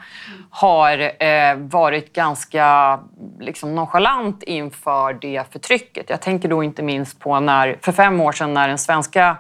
har 0.50 1.24
eh, 1.24 1.56
varit 1.56 2.14
ganska 2.14 3.00
liksom, 3.40 3.76
nonchalant 3.76 4.44
inför 4.44 5.14
det 5.14 5.44
förtrycket. 5.52 6.10
Jag 6.10 6.22
tänker 6.22 6.50
då 6.50 6.64
inte 6.64 6.84
minst 6.84 7.20
på 7.20 7.40
när, 7.40 7.78
för 7.82 7.92
fem 7.92 8.22
år 8.22 8.32
sedan 8.32 8.54
när 8.54 8.68
den 8.68 8.78
svenska 8.78 9.38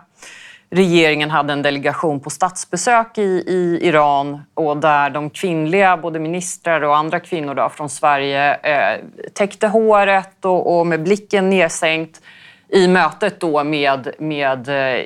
regeringen 0.71 1.29
hade 1.29 1.53
en 1.53 1.61
delegation 1.61 2.19
på 2.19 2.29
statsbesök 2.29 3.17
i, 3.17 3.43
i 3.47 3.79
Iran 3.81 4.41
och 4.53 4.77
där 4.77 5.09
de 5.09 5.29
kvinnliga, 5.29 5.97
både 5.97 6.19
ministrar 6.19 6.81
och 6.81 6.97
andra 6.97 7.19
kvinnor 7.19 7.55
då, 7.55 7.69
från 7.69 7.89
Sverige 7.89 8.53
eh, 8.53 8.99
täckte 9.33 9.67
håret 9.67 10.45
och, 10.45 10.79
och, 10.79 10.87
med 10.87 11.03
blicken 11.03 11.49
nedsänkt 11.49 12.21
i 12.69 12.87
mötet 12.87 13.39
då 13.39 13.63
med, 13.63 14.11
med 14.19 14.69
eh, 14.69 15.05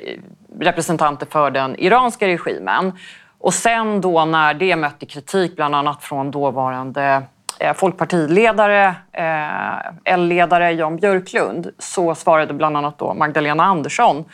representanter 0.60 1.26
för 1.30 1.50
den 1.50 1.80
iranska 1.80 2.26
regimen. 2.26 2.92
Och 3.38 3.54
sen 3.54 4.00
då 4.00 4.24
när 4.24 4.54
det 4.54 4.76
mötte 4.76 5.06
kritik, 5.06 5.56
bland 5.56 5.74
annat 5.74 6.02
från 6.02 6.30
dåvarande 6.30 7.22
eh, 7.60 7.74
folkpartiledare, 7.74 8.94
eh, 9.12 10.14
L-ledare 10.14 10.72
Jan 10.72 10.96
Björklund 10.96 11.70
så 11.78 12.14
svarade 12.14 12.54
bland 12.54 12.76
annat 12.76 12.98
då 12.98 13.14
Magdalena 13.14 13.64
Andersson 13.64 14.24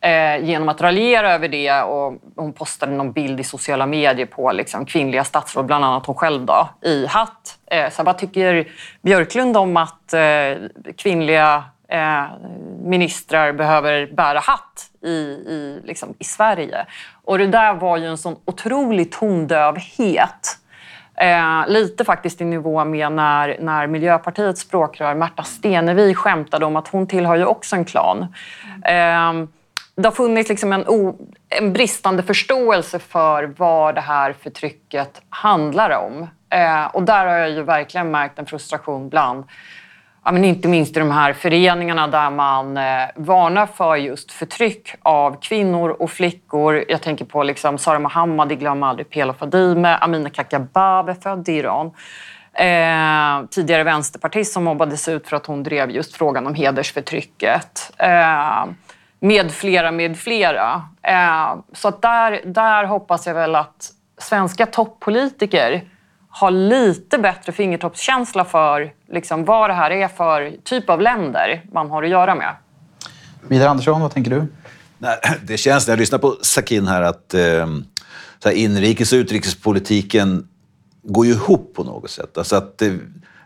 eh, 0.00 0.44
genom 0.44 0.68
att 0.68 0.80
raljera 0.80 1.32
över 1.32 1.48
det 1.48 1.82
och 1.82 2.14
hon 2.36 2.52
postade 2.52 2.92
någon 2.92 3.12
bild 3.12 3.40
i 3.40 3.44
sociala 3.44 3.86
medier 3.86 4.26
på 4.26 4.52
liksom, 4.52 4.86
kvinnliga 4.86 5.24
statsråd, 5.24 5.66
bland 5.66 5.84
annat 5.84 6.06
hon 6.06 6.14
själv 6.14 6.44
då, 6.44 6.68
i 6.82 7.06
hatt. 7.06 7.58
Eh, 7.70 7.90
så 7.90 8.02
vad 8.02 8.18
tycker 8.18 8.68
Björklund 9.02 9.56
om 9.56 9.76
att 9.76 10.12
eh, 10.12 10.68
kvinnliga 10.96 11.64
eh, 11.88 12.24
ministrar 12.82 13.52
behöver 13.52 14.06
bära 14.12 14.38
hatt 14.38 14.90
i, 15.02 15.10
i, 15.10 15.80
liksom, 15.84 16.14
i 16.18 16.24
Sverige? 16.24 16.86
Och 17.24 17.38
det 17.38 17.46
där 17.46 17.74
var 17.74 17.96
ju 17.96 18.06
en 18.06 18.18
sån 18.18 18.36
otrolig 18.44 19.12
tondövhet 19.12 20.56
Eh, 21.20 21.68
lite 21.68 22.04
faktiskt 22.04 22.40
i 22.40 22.44
nivå 22.44 22.84
med 22.84 23.12
när, 23.12 23.56
när 23.60 23.86
Miljöpartiets 23.86 24.60
språkrör 24.60 25.14
Märta 25.14 25.42
Stenevi 25.42 26.14
skämtade 26.14 26.64
om 26.64 26.76
att 26.76 26.88
hon 26.88 27.06
tillhör 27.06 27.36
ju 27.36 27.44
också 27.44 27.76
en 27.76 27.84
klan. 27.84 28.26
Eh, 28.84 29.32
det 30.02 30.08
har 30.08 30.14
funnits 30.14 30.48
liksom 30.48 30.72
en, 30.72 30.88
o, 30.88 31.16
en 31.48 31.72
bristande 31.72 32.22
förståelse 32.22 32.98
för 32.98 33.54
vad 33.56 33.94
det 33.94 34.00
här 34.00 34.32
förtrycket 34.32 35.22
handlar 35.28 35.90
om. 35.90 36.28
Eh, 36.50 36.86
och 36.86 37.02
där 37.02 37.26
har 37.26 37.34
jag 37.34 37.50
ju 37.50 37.62
verkligen 37.62 38.10
märkt 38.10 38.38
en 38.38 38.46
frustration 38.46 39.08
bland 39.08 39.44
ja, 40.24 40.32
men 40.32 40.44
inte 40.44 40.68
minst 40.68 40.96
i 40.96 41.00
de 41.00 41.10
här 41.10 41.32
föreningarna 41.32 42.06
där 42.06 42.30
man 42.30 42.76
eh, 42.76 43.08
varnar 43.14 43.66
för 43.66 43.96
just 43.96 44.32
förtryck 44.32 44.94
av 45.02 45.40
kvinnor 45.40 45.90
och 45.90 46.10
flickor. 46.10 46.84
Jag 46.88 47.02
tänker 47.02 47.24
på 47.24 47.42
liksom 47.42 47.78
Sara 47.78 47.98
Mohammadi, 47.98 48.56
glöm 48.56 48.82
aldrig 48.82 49.10
Pela 49.10 49.34
Fadime, 49.34 49.96
Amina 49.96 50.30
Kakabaveh, 50.30 51.20
född 51.20 51.48
i 51.48 51.52
Iran. 51.52 51.90
Eh, 52.52 53.48
tidigare 53.50 53.84
vänsterpartist 53.84 54.52
som 54.52 54.64
mobbades 54.64 55.08
ut 55.08 55.28
för 55.28 55.36
att 55.36 55.46
hon 55.46 55.62
drev 55.62 55.90
just 55.90 56.16
frågan 56.16 56.46
om 56.46 56.54
hedersförtrycket. 56.54 57.92
Eh, 57.96 58.64
med 59.20 59.52
flera, 59.52 59.90
med 59.90 60.18
flera. 60.18 60.82
Eh, 61.02 61.54
så 61.72 61.88
att 61.88 62.02
där, 62.02 62.40
där 62.44 62.84
hoppas 62.84 63.26
jag 63.26 63.34
väl 63.34 63.54
att 63.54 63.92
svenska 64.18 64.66
toppolitiker 64.66 65.84
har 66.28 66.50
lite 66.50 67.18
bättre 67.18 67.52
fingertoppskänsla 67.52 68.44
för 68.44 68.92
liksom, 69.12 69.44
vad 69.44 69.70
det 69.70 69.74
här 69.74 69.90
är 69.90 70.08
för 70.08 70.52
typ 70.64 70.90
av 70.90 71.00
länder 71.00 71.62
man 71.72 71.90
har 71.90 72.02
att 72.02 72.08
göra 72.08 72.34
med. 72.34 72.54
Vidar 73.48 73.66
Andersson, 73.68 74.00
vad 74.00 74.14
tänker 74.14 74.30
du? 74.30 74.46
Det 75.42 75.56
känns 75.56 75.86
när 75.86 75.92
jag 75.92 75.98
lyssnar 75.98 76.18
på 76.18 76.36
Sakin 76.42 76.86
här 76.86 77.02
att 77.02 77.34
eh, 77.34 77.66
så 78.42 78.48
här, 78.48 78.56
inrikes 78.56 79.12
och 79.12 79.16
utrikespolitiken 79.16 80.48
går 81.02 81.26
ju 81.26 81.32
ihop 81.32 81.72
på 81.74 81.84
något 81.84 82.10
sätt. 82.10 82.38
Alltså 82.38 82.56
att, 82.56 82.82
eh, 82.82 82.92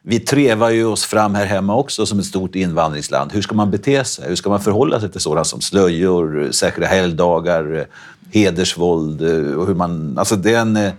vi 0.06 0.20
trevar 0.20 0.70
ju 0.70 0.84
oss 0.84 1.04
fram 1.04 1.34
här 1.34 1.46
hemma 1.46 1.76
också 1.76 2.06
som 2.06 2.18
ett 2.18 2.26
stort 2.26 2.54
invandringsland. 2.54 3.32
Hur 3.32 3.42
ska 3.42 3.54
man 3.54 3.70
bete 3.70 4.04
sig? 4.04 4.28
Hur 4.28 4.36
ska 4.36 4.50
man 4.50 4.60
förhålla 4.60 5.00
sig 5.00 5.10
till 5.10 5.20
sådant 5.20 5.46
som 5.46 5.60
slöjor, 5.60 6.48
särskilda 6.52 6.88
helgdagar, 6.88 7.86
hedersvåld? 8.32 9.22
Och 9.56 9.66
hur 9.66 9.74
man, 9.74 10.18
alltså 10.18 10.36
det 10.36 10.54
är 10.54 10.60
en 10.60 10.92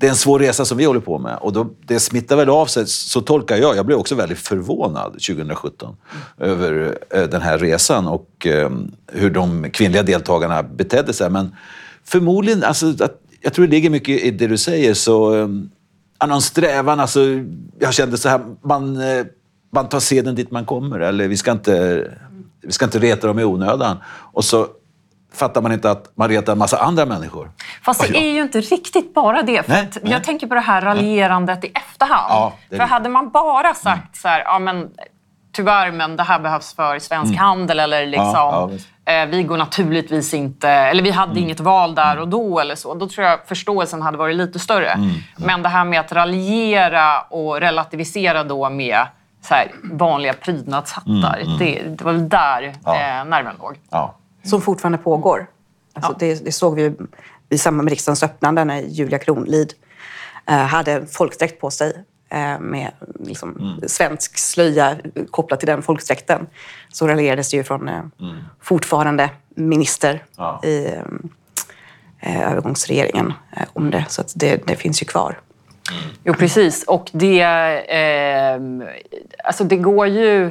det 0.00 0.06
är 0.06 0.10
en 0.10 0.16
svår 0.16 0.38
resa 0.38 0.64
som 0.64 0.78
vi 0.78 0.84
håller 0.84 1.00
på 1.00 1.18
med 1.18 1.36
och 1.40 1.52
då, 1.52 1.70
det 1.86 2.00
smittar 2.00 2.36
väl 2.36 2.48
av 2.48 2.66
sig, 2.66 2.86
så 2.86 3.20
tolkar 3.20 3.56
jag. 3.56 3.76
Jag 3.76 3.86
blev 3.86 3.98
också 3.98 4.14
väldigt 4.14 4.38
förvånad 4.38 5.12
2017 5.12 5.96
mm. 6.38 6.50
över 6.52 6.98
eh, 7.10 7.22
den 7.22 7.42
här 7.42 7.58
resan 7.58 8.06
och 8.06 8.46
ehm, 8.46 8.92
hur 9.06 9.30
de 9.30 9.70
kvinnliga 9.70 10.02
deltagarna 10.02 10.62
betedde 10.62 11.12
sig. 11.12 11.30
Men 11.30 11.56
förmodligen, 12.04 12.64
alltså, 12.64 12.86
att, 12.86 13.20
jag 13.40 13.52
tror 13.54 13.66
det 13.66 13.70
ligger 13.70 13.90
mycket 13.90 14.20
i 14.20 14.30
det 14.30 14.46
du 14.46 14.56
säger, 14.56 14.94
så 14.94 15.34
ehm, 15.34 15.70
någon 16.28 16.42
strävan, 16.42 17.00
alltså, 17.00 17.20
jag 17.78 17.94
kände 17.94 18.18
så 18.18 18.28
här, 18.28 18.40
man, 18.62 19.00
eh, 19.00 19.26
man 19.72 19.88
tar 19.88 20.00
seden 20.00 20.34
dit 20.34 20.50
man 20.50 20.64
kommer, 20.64 21.00
eller 21.00 21.28
vi 21.28 21.36
ska 21.36 21.52
inte, 21.52 22.04
vi 22.62 22.72
ska 22.72 22.84
inte 22.84 22.98
reta 22.98 23.26
dem 23.26 23.38
i 23.38 23.44
onödan. 23.44 23.96
Och 24.06 24.44
så 24.44 24.66
fattar 25.32 25.62
man 25.62 25.72
inte 25.72 25.90
att 25.90 26.12
man 26.14 26.28
retar 26.28 26.52
en 26.52 26.58
massa 26.58 26.78
andra 26.78 27.06
människor. 27.06 27.50
Fast 27.82 28.00
det 28.00 28.18
är 28.18 28.32
ju 28.32 28.42
inte 28.42 28.60
riktigt 28.60 29.14
bara 29.14 29.42
det. 29.42 29.62
För 29.62 29.72
nej, 29.72 29.88
nej. 30.02 30.12
Jag 30.12 30.24
tänker 30.24 30.46
på 30.46 30.54
det 30.54 30.60
här 30.60 30.80
raljerandet 30.80 31.64
i 31.64 31.72
efterhand. 31.74 32.30
Ja, 32.30 32.52
för 32.70 32.78
hade 32.78 33.08
man 33.08 33.30
bara 33.30 33.74
sagt 33.74 33.86
mm. 33.86 34.08
så 34.12 34.28
här, 34.28 34.40
ja 34.40 34.58
men 34.58 34.90
tyvärr, 35.60 35.92
men 35.92 36.16
det 36.16 36.22
här 36.22 36.38
behövs 36.38 36.74
för 36.74 36.98
svensk 36.98 37.32
mm. 37.32 37.38
handel 37.38 37.80
eller 37.80 38.06
liksom, 38.06 38.26
ja, 38.34 38.70
ja, 39.04 39.12
eh, 39.12 39.28
vi 39.28 39.42
går 39.42 39.56
naturligtvis 39.56 40.34
inte, 40.34 40.68
eller 40.68 41.02
vi 41.02 41.10
hade 41.10 41.32
mm. 41.32 41.44
inget 41.44 41.60
val 41.60 41.94
där 41.94 42.18
och 42.18 42.28
då 42.28 42.60
eller 42.60 42.74
så. 42.74 42.94
Då 42.94 43.08
tror 43.08 43.26
jag 43.26 43.38
förståelsen 43.46 44.02
hade 44.02 44.18
varit 44.18 44.36
lite 44.36 44.58
större. 44.58 44.90
Mm. 44.90 45.10
Men 45.36 45.62
det 45.62 45.68
här 45.68 45.84
med 45.84 46.00
att 46.00 46.12
raljera 46.12 47.20
och 47.20 47.60
relativisera 47.60 48.44
då 48.44 48.70
med 48.70 49.06
så 49.42 49.54
här, 49.54 49.70
vanliga 49.92 50.32
prydnadshattar, 50.32 51.40
mm, 51.40 51.46
mm. 51.46 51.58
det, 51.58 51.82
det, 51.82 52.04
var 52.04 52.12
väl 52.12 52.28
där 52.28 52.74
ja. 52.84 52.94
eh, 52.94 53.24
nerven 53.24 53.54
låg. 53.58 53.78
Ja. 53.90 54.14
Som 54.44 54.60
fortfarande 54.60 54.98
pågår. 54.98 55.46
Alltså, 55.94 56.14
det, 56.18 56.44
det, 56.44 56.52
såg 56.52 56.74
vi 56.74 56.94
i 57.48 57.58
samband 57.58 57.84
med 57.84 57.90
riksdagens 57.90 58.22
öppnande 58.22 58.64
när 58.64 58.80
Julia 58.80 59.18
Kronlid 59.18 59.72
eh, 60.46 60.56
hade 60.56 61.06
folkdräkt 61.06 61.60
på 61.60 61.70
sig 61.70 62.04
med 62.60 62.90
liksom, 63.20 63.56
mm. 63.56 63.88
svensk 63.88 64.38
slöja 64.38 64.96
kopplat 65.30 65.60
till 65.60 65.66
den 65.66 65.82
folkdräkten. 65.82 66.46
Så 66.88 67.08
raljerades 67.08 67.50
det 67.50 67.56
ju 67.56 67.64
från 67.64 67.88
eh, 67.88 67.94
mm. 67.94 68.36
fortfarande 68.60 69.30
minister 69.54 70.24
ja. 70.36 70.60
i 70.64 70.86
eh, 72.20 72.50
övergångsregeringen 72.50 73.32
eh, 73.56 73.66
om 73.72 73.90
det. 73.90 74.04
Så 74.08 74.22
det, 74.34 74.66
det, 74.66 74.76
finns 74.76 75.02
ju 75.02 75.06
kvar. 75.06 75.40
Mm. 75.90 76.02
Jo, 76.24 76.34
precis. 76.34 76.84
Och 76.84 77.10
det, 77.12 77.40
eh, 77.42 78.60
alltså 79.44 79.64
det 79.64 79.76
går 79.76 80.06
ju... 80.06 80.50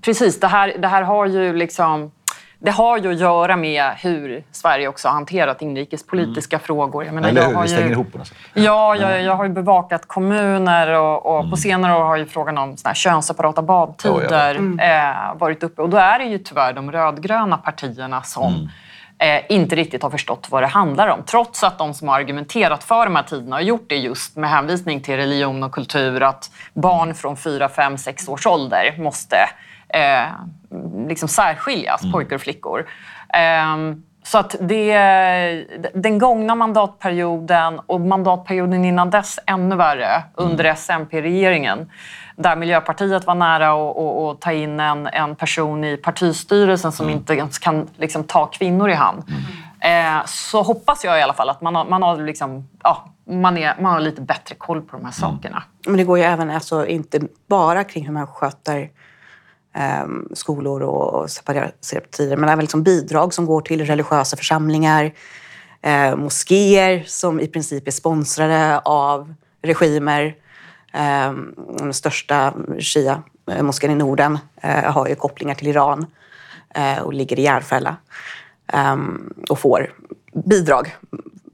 Precis, 0.00 0.40
det 0.40 0.46
här, 0.46 0.78
det 0.78 0.88
här 0.88 1.02
har 1.02 1.26
ju 1.26 1.52
liksom 1.52 2.10
det 2.58 2.70
har 2.70 2.98
ju 2.98 3.12
att 3.12 3.20
göra 3.20 3.56
med 3.56 3.84
hur 3.96 4.44
Sverige 4.52 4.88
också 4.88 5.08
har 5.08 5.14
hanterat 5.14 5.62
inrikespolitiska 5.62 6.56
mm. 6.56 6.66
frågor. 6.66 7.04
Jag 7.04 7.14
menar, 7.14 7.28
Eller 7.28 7.46
hur? 7.46 7.62
vi 7.62 7.68
stänger 7.68 7.90
ihop 7.90 8.12
på 8.12 8.18
något 8.18 8.26
sätt. 8.26 8.36
Ja, 8.54 8.96
jag, 8.96 9.22
jag 9.22 9.36
har 9.36 9.44
ju 9.44 9.50
bevakat 9.50 10.08
kommuner 10.08 10.88
och, 10.88 11.26
och 11.26 11.38
mm. 11.38 11.50
på 11.50 11.56
senare 11.56 11.96
år 11.96 12.04
har 12.04 12.16
ju 12.16 12.26
frågan 12.26 12.58
om 12.58 12.76
såna 12.76 12.88
här 12.88 12.94
könsseparata 12.94 13.62
badtider 13.62 14.16
oh, 14.18 14.26
ja. 14.30 14.50
mm. 14.50 14.78
eh, 14.78 15.38
varit 15.38 15.62
uppe. 15.62 15.82
Och 15.82 15.90
då 15.90 15.96
är 15.96 16.18
det 16.18 16.24
ju 16.24 16.38
tyvärr 16.38 16.72
de 16.72 16.92
rödgröna 16.92 17.56
partierna 17.56 18.22
som 18.22 18.54
mm. 18.54 18.68
Eh, 19.18 19.40
inte 19.48 19.76
riktigt 19.76 20.02
har 20.02 20.10
förstått 20.10 20.46
vad 20.50 20.62
det 20.62 20.66
handlar 20.66 21.08
om. 21.08 21.22
Trots 21.26 21.64
att 21.64 21.78
de 21.78 21.94
som 21.94 22.08
har 22.08 22.20
argumenterat 22.20 22.84
för 22.84 23.04
de 23.04 23.16
här 23.16 23.22
tiderna 23.22 23.56
har 23.56 23.60
gjort 23.60 23.84
det 23.88 23.96
just 23.96 24.36
med 24.36 24.50
hänvisning 24.50 25.00
till 25.00 25.16
religion 25.16 25.62
och 25.62 25.72
kultur. 25.72 26.22
Att 26.22 26.50
barn 26.72 27.14
från 27.14 27.36
4, 27.36 27.68
5, 27.68 27.98
6 27.98 28.28
års 28.28 28.46
ålder 28.46 28.94
måste 28.98 29.36
eh, 29.88 30.28
liksom 31.08 31.28
särskiljas, 31.28 32.02
mm. 32.02 32.12
pojkar 32.12 32.36
och 32.36 32.42
flickor. 32.42 32.86
Eh, 33.28 33.96
så 34.26 34.38
att 34.38 34.56
det, 34.60 34.96
den 35.94 36.18
gångna 36.18 36.54
mandatperioden 36.54 37.80
och 37.86 38.00
mandatperioden 38.00 38.84
innan 38.84 39.10
dess 39.10 39.38
ännu 39.46 39.76
värre 39.76 40.22
under 40.34 40.64
mm. 40.64 40.76
SMP-regeringen 40.76 41.90
där 42.36 42.56
Miljöpartiet 42.56 43.26
var 43.26 43.34
nära 43.34 43.72
att 43.72 44.40
ta 44.40 44.52
in 44.52 44.80
en, 44.80 45.06
en 45.06 45.36
person 45.36 45.84
i 45.84 45.96
partistyrelsen 45.96 46.92
som 46.92 47.06
mm. 47.06 47.18
inte 47.18 47.34
ens 47.34 47.58
kan 47.58 47.88
liksom, 47.96 48.24
ta 48.24 48.46
kvinnor 48.46 48.90
i 48.90 48.94
hand. 48.94 49.22
Mm. 49.28 50.16
Eh, 50.18 50.22
så 50.26 50.62
hoppas 50.62 51.04
jag 51.04 51.18
i 51.18 51.22
alla 51.22 51.32
fall 51.32 51.48
att 51.48 51.60
man 51.60 51.74
har, 51.74 51.84
man 51.84 52.02
har, 52.02 52.16
liksom, 52.16 52.68
ja, 52.82 53.04
man 53.24 53.58
är, 53.58 53.76
man 53.80 53.92
har 53.92 54.00
lite 54.00 54.20
bättre 54.20 54.54
koll 54.54 54.82
på 54.82 54.96
de 54.96 55.04
här 55.04 55.24
mm. 55.24 55.36
sakerna. 55.36 55.62
Men 55.86 55.96
det 55.96 56.04
går 56.04 56.18
ju 56.18 56.24
även 56.24 56.50
alltså, 56.50 56.86
inte 56.86 57.20
bara 57.48 57.84
kring 57.84 58.06
hur 58.06 58.12
man 58.12 58.26
sköter 58.26 58.78
eh, 58.78 58.88
Ehm, 59.76 60.28
skolor 60.32 60.82
och 60.82 61.30
separatider, 61.30 62.36
men 62.36 62.48
även 62.48 62.64
liksom 62.64 62.82
bidrag 62.82 63.34
som 63.34 63.46
går 63.46 63.60
till 63.60 63.86
religiösa 63.86 64.36
församlingar, 64.36 65.14
eh, 65.82 66.16
moskéer 66.16 67.04
som 67.06 67.40
i 67.40 67.46
princip 67.46 67.86
är 67.86 67.90
sponsrade 67.90 68.78
av 68.84 69.34
regimer. 69.62 70.36
Eh, 70.92 71.32
den 71.78 71.94
största 71.94 72.54
shia-moskén 72.78 73.90
i 73.90 73.94
Norden 73.94 74.38
eh, 74.62 74.92
har 74.92 75.08
ju 75.08 75.14
kopplingar 75.14 75.54
till 75.54 75.68
Iran 75.68 76.06
eh, 76.74 76.98
och 76.98 77.14
ligger 77.14 77.38
i 77.38 77.42
Järfälla 77.42 77.96
ehm, 78.66 79.32
och 79.48 79.58
får 79.58 79.94
bidrag 80.44 80.96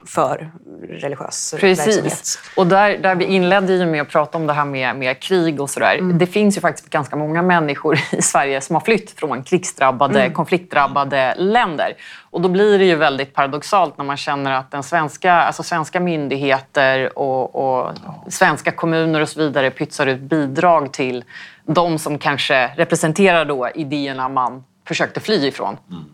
för 0.07 0.51
religiös 0.89 1.55
Precis. 1.61 1.87
verksamhet. 1.87 2.39
Och 2.57 2.67
där, 2.67 2.99
där 2.99 3.15
vi 3.15 3.25
inledde 3.25 3.73
ju 3.73 3.87
med 3.87 4.03
att 4.03 4.09
prata 4.09 4.39
om 4.39 4.47
det 4.47 4.53
här 4.53 4.65
med, 4.65 4.97
med 4.97 5.21
krig 5.21 5.61
och 5.61 5.71
sådär. 5.71 5.95
Mm. 5.99 6.19
Det 6.19 6.27
finns 6.27 6.57
ju 6.57 6.61
faktiskt 6.61 6.91
ganska 6.91 7.17
många 7.17 7.43
människor 7.43 7.99
i 8.13 8.23
Sverige 8.23 8.61
som 8.61 8.77
har 8.77 8.81
flytt 8.81 9.11
från 9.11 9.43
krigsdrabbade, 9.43 10.21
mm. 10.21 10.33
konfliktdrabbade 10.33 11.35
länder. 11.39 11.95
Och 12.31 12.41
då 12.41 12.49
blir 12.49 12.79
det 12.79 12.85
ju 12.85 12.95
väldigt 12.95 13.35
paradoxalt 13.35 13.99
när 13.99 14.05
man 14.05 14.17
känner 14.17 14.53
att 14.53 14.71
den 14.71 14.83
svenska, 14.83 15.33
alltså 15.33 15.63
svenska 15.63 16.01
myndigheter 16.01 17.19
och, 17.19 17.55
och 17.55 17.95
svenska 18.29 18.73
kommuner 18.73 19.21
och 19.21 19.29
så 19.29 19.41
vidare 19.41 19.71
pytsar 19.71 20.07
ut 20.07 20.21
bidrag 20.21 20.93
till 20.93 21.25
de 21.67 21.99
som 21.99 22.19
kanske 22.19 22.67
representerar 22.67 23.45
då 23.45 23.69
idéerna 23.75 24.29
man 24.29 24.65
försökte 24.87 25.21
fly 25.21 25.47
ifrån. 25.47 25.77
Mm. 25.91 26.05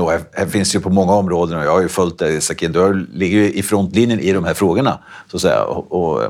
Jo, 0.00 0.08
här, 0.08 0.20
här 0.32 0.46
finns 0.46 0.74
ju 0.74 0.80
på 0.80 0.90
många 0.90 1.12
områden 1.12 1.58
och 1.58 1.64
jag 1.64 1.72
har 1.72 1.80
ju 1.82 1.88
följt 1.88 2.18
dig 2.18 2.40
Sakin. 2.40 2.72
Du 2.72 3.06
ligger 3.12 3.38
ju 3.38 3.52
i 3.52 3.62
frontlinjen 3.62 4.20
i 4.20 4.32
de 4.32 4.44
här 4.44 4.54
frågorna 4.54 4.98
så 5.30 5.36
att 5.36 5.42
säga, 5.42 5.64
och, 5.64 5.92
och, 5.92 6.22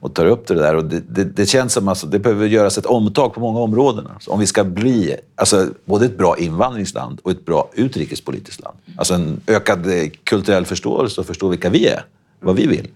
och 0.00 0.14
tar 0.14 0.26
upp 0.26 0.46
det 0.46 0.54
där. 0.54 0.76
Och 0.76 0.84
det, 0.84 1.00
det, 1.08 1.24
det 1.24 1.46
känns 1.46 1.72
som 1.72 1.88
att 1.88 1.90
alltså, 1.90 2.06
det 2.06 2.18
behöver 2.18 2.46
göras 2.46 2.78
ett 2.78 2.86
omtag 2.86 3.34
på 3.34 3.40
många 3.40 3.60
områden. 3.60 4.06
Alltså, 4.14 4.30
om 4.30 4.40
vi 4.40 4.46
ska 4.46 4.64
bli 4.64 5.16
alltså, 5.34 5.66
både 5.84 6.06
ett 6.06 6.18
bra 6.18 6.38
invandringsland 6.38 7.20
och 7.22 7.30
ett 7.30 7.44
bra 7.44 7.70
utrikespolitiskt 7.74 8.62
land. 8.62 8.76
Alltså 8.96 9.14
en 9.14 9.40
ökad 9.46 9.86
eh, 9.86 10.08
kulturell 10.24 10.66
förståelse 10.66 11.20
och 11.20 11.26
förstå 11.26 11.48
vilka 11.48 11.70
vi 11.70 11.86
är, 11.86 12.04
vad 12.40 12.56
vi 12.56 12.66
vill. 12.66 12.88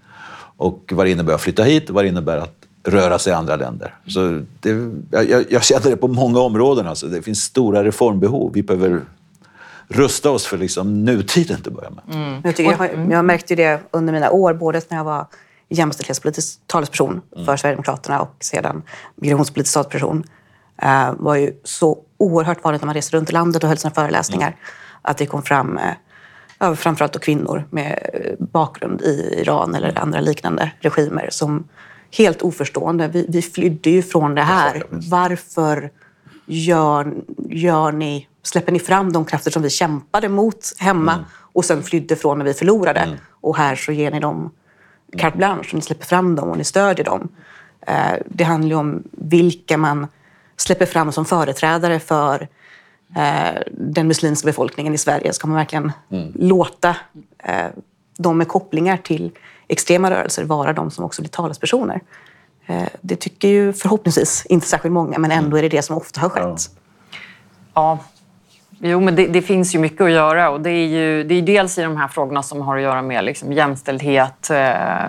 Och 0.57 0.91
vad 0.95 1.05
det 1.05 1.11
innebär 1.11 1.33
att 1.33 1.41
flytta 1.41 1.63
hit 1.63 1.89
vad 1.89 2.03
det 2.03 2.07
innebär 2.07 2.37
att 2.37 2.55
röra 2.83 3.19
sig 3.19 3.31
i 3.31 3.35
andra 3.35 3.55
länder. 3.55 3.95
Så 4.07 4.41
det, 4.59 4.91
jag, 5.11 5.45
jag 5.49 5.63
känner 5.63 5.89
det 5.89 5.97
på 5.97 6.07
många 6.07 6.39
områden. 6.39 6.87
Alltså. 6.87 7.07
Det 7.07 7.21
finns 7.21 7.41
stora 7.41 7.83
reformbehov. 7.83 8.51
Vi 8.53 8.63
behöver 8.63 9.01
rusta 9.89 10.31
oss 10.31 10.45
för 10.45 10.57
liksom 10.57 11.05
nutiden 11.05 11.61
till 11.61 11.67
att 11.67 11.75
börja 11.75 11.89
med. 11.89 12.15
Mm. 12.15 12.41
Jag, 12.43 12.55
tycker 12.55 12.71
jag, 12.71 12.77
har, 12.77 13.07
jag 13.11 13.25
märkte 13.25 13.55
det 13.55 13.81
under 13.91 14.13
mina 14.13 14.31
år, 14.31 14.53
både 14.53 14.81
när 14.89 14.97
jag 14.97 15.03
var 15.03 15.27
jämställdhetspolitisk 15.69 16.59
talesperson 16.67 17.21
mm. 17.33 17.45
för 17.45 17.57
Sverigedemokraterna 17.57 18.21
och 18.21 18.35
sedan 18.39 18.81
migrationspolitisk 19.15 19.73
talesperson. 19.73 20.23
Uh, 20.83 21.13
var 21.17 21.35
ju 21.35 21.53
så 21.63 21.99
oerhört 22.17 22.63
vanligt 22.63 22.81
när 22.81 22.85
man 22.85 22.95
reste 22.95 23.17
runt 23.17 23.29
i 23.29 23.33
landet 23.33 23.63
och 23.63 23.69
höll 23.69 23.77
sina 23.77 23.93
föreläsningar. 23.93 24.47
Mm. 24.47 24.59
Att 25.01 25.17
det 25.17 25.25
kom 25.25 25.43
fram 25.43 25.79
uh, 26.61 26.73
framförallt 26.73 27.13
då 27.13 27.19
kvinnor 27.19 27.67
med 27.69 27.99
bakgrund 28.39 29.01
i 29.01 29.35
Iran 29.41 29.75
eller 29.75 29.89
mm. 29.89 30.03
andra 30.03 30.21
liknande 30.21 30.71
regimer 30.79 31.27
som 31.31 31.67
helt 32.17 32.41
oförstående. 32.41 33.07
Vi, 33.07 33.25
vi 33.29 33.41
flydde 33.41 33.89
ju 33.89 34.01
från 34.01 34.35
det 34.35 34.41
här. 34.41 34.83
Varför 34.89 35.91
gör, 36.45 37.13
gör 37.49 37.91
ni, 37.91 38.27
släpper 38.43 38.71
ni 38.71 38.79
fram 38.79 39.11
de 39.11 39.25
krafter 39.25 39.51
som 39.51 39.61
vi 39.61 39.69
kämpade 39.69 40.29
mot 40.29 40.73
hemma 40.77 41.13
mm. 41.13 41.25
och 41.33 41.65
sen 41.65 41.83
flydde 41.83 42.15
från 42.15 42.37
när 42.37 42.45
vi 42.45 42.53
förlorade? 42.53 42.99
Mm. 42.99 43.17
Och 43.41 43.57
här 43.57 43.75
så 43.75 43.91
ger 43.91 44.11
ni 44.11 44.19
dem 44.19 44.51
carte 45.17 45.37
blanche, 45.37 45.69
ni 45.73 45.81
släpper 45.81 46.05
fram 46.05 46.35
dem 46.35 46.49
och 46.49 46.57
ni 46.57 46.63
stödjer 46.63 47.05
dem. 47.05 47.29
Eh, 47.81 48.13
det 48.25 48.43
handlar 48.43 48.69
ju 48.69 48.75
om 48.75 49.03
vilka 49.11 49.77
man 49.77 50.07
släpper 50.57 50.85
fram 50.85 51.11
som 51.11 51.25
företrädare 51.25 51.99
för 51.99 52.47
eh, 53.15 53.61
den 53.71 54.07
muslimska 54.07 54.45
befolkningen 54.45 54.93
i 54.93 54.97
Sverige. 54.97 55.33
Ska 55.33 55.47
man 55.47 55.57
verkligen 55.57 55.91
mm. 56.11 56.31
låta 56.35 56.95
eh, 57.43 57.67
de 58.17 58.37
med 58.37 58.47
kopplingar 58.47 58.97
till 58.97 59.31
extrema 59.67 60.11
rörelser 60.11 60.43
vara 60.43 60.73
de 60.73 60.91
som 60.91 61.05
också 61.05 61.21
blir 61.21 61.29
talespersoner. 61.29 62.01
Eh, 62.65 62.87
det 63.01 63.15
tycker 63.15 63.47
ju 63.47 63.73
förhoppningsvis 63.73 64.45
inte 64.45 64.67
särskilt 64.67 64.93
många, 64.93 65.19
men 65.19 65.31
ändå 65.31 65.57
är 65.57 65.61
det 65.61 65.69
det 65.69 65.81
som 65.81 65.97
ofta 65.97 66.21
har 66.21 66.29
skett. 66.29 66.69
Ja, 67.73 67.99
Jo, 68.81 68.99
men 68.99 69.15
det, 69.15 69.27
det, 69.27 69.41
finns 69.41 69.75
ju 69.75 69.79
mycket 69.79 70.01
att 70.01 70.11
göra 70.11 70.49
och 70.49 70.61
det 70.61 70.69
är 70.69 70.87
ju 70.87 71.23
det 71.23 71.35
är 71.35 71.41
dels 71.41 71.77
i 71.77 71.83
de 71.83 71.97
här 71.97 72.07
frågorna 72.07 72.43
som 72.43 72.61
har 72.61 72.77
att 72.77 72.83
göra 72.83 73.01
med 73.01 73.23
liksom 73.23 73.53
jämställdhet 73.53 74.49
eh, 74.49 75.03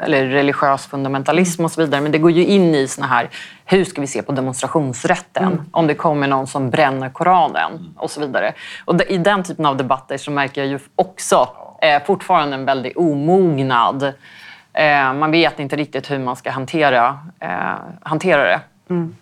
eller 0.00 0.26
religiös 0.26 0.86
fundamentalism 0.86 1.64
och 1.64 1.72
så 1.72 1.80
vidare. 1.80 2.00
Men 2.00 2.12
det 2.12 2.18
går 2.18 2.30
ju 2.30 2.44
in 2.44 2.74
i 2.74 2.88
såna 2.88 3.06
här, 3.06 3.30
hur 3.64 3.84
ska 3.84 4.00
vi 4.00 4.06
se 4.06 4.22
på 4.22 4.32
demonstrationsrätten 4.32 5.44
mm. 5.44 5.64
om 5.70 5.86
det 5.86 5.94
kommer 5.94 6.28
någon 6.28 6.46
som 6.46 6.70
bränner 6.70 7.08
Koranen 7.08 7.94
och 7.96 8.10
så 8.10 8.20
vidare. 8.20 8.52
Och 8.84 9.02
i 9.02 9.18
den 9.18 9.42
typen 9.42 9.66
av 9.66 9.76
debatter 9.76 10.16
så 10.16 10.30
märker 10.30 10.60
jag 10.60 10.70
ju 10.70 10.78
också 10.96 11.48
eh, 11.82 12.02
fortfarande 12.02 12.54
en 12.54 12.64
väldig 12.64 12.98
omognad. 12.98 14.02
Eh, 14.72 15.12
man 15.12 15.30
vet 15.30 15.60
inte 15.60 15.76
riktigt 15.76 16.10
hur 16.10 16.18
man 16.18 16.36
ska 16.36 16.50
hantera, 16.50 17.18
hantera 18.02 18.42
det. 18.42 18.60
Mm. 18.90 19.16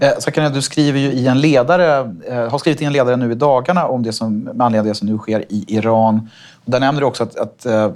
Eh, 0.00 0.08
mm. 0.08 0.20
Sakarina, 0.20 0.50
du 0.50 0.62
skriver 0.62 0.98
ju 0.98 1.12
i 1.12 1.26
en 1.26 1.40
ledare, 1.40 2.14
eh, 2.28 2.50
har 2.50 2.58
skrivit 2.58 2.82
i 2.82 2.84
en 2.84 2.92
ledare 2.92 3.16
nu 3.16 3.32
i 3.32 3.34
dagarna 3.34 3.86
om 3.86 4.02
det 4.02 4.12
som, 4.12 4.38
med 4.38 4.66
anledning 4.66 4.80
av 4.80 4.86
det 4.86 4.94
som 4.94 5.08
nu 5.08 5.18
sker 5.18 5.44
i 5.48 5.64
Iran. 5.68 6.30
Där 6.64 6.80
nämner 6.80 7.00
du 7.00 7.06
också 7.06 7.22
att, 7.22 7.36
att 7.36 7.66
eh, 7.66 7.90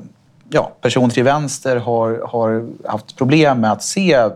ja, 0.50 0.72
personer 0.80 1.08
till 1.08 1.24
vänster 1.24 1.76
har, 1.76 2.22
har 2.28 2.66
haft 2.88 3.16
problem 3.16 3.60
med 3.60 3.72
att 3.72 3.82
se 3.82 4.28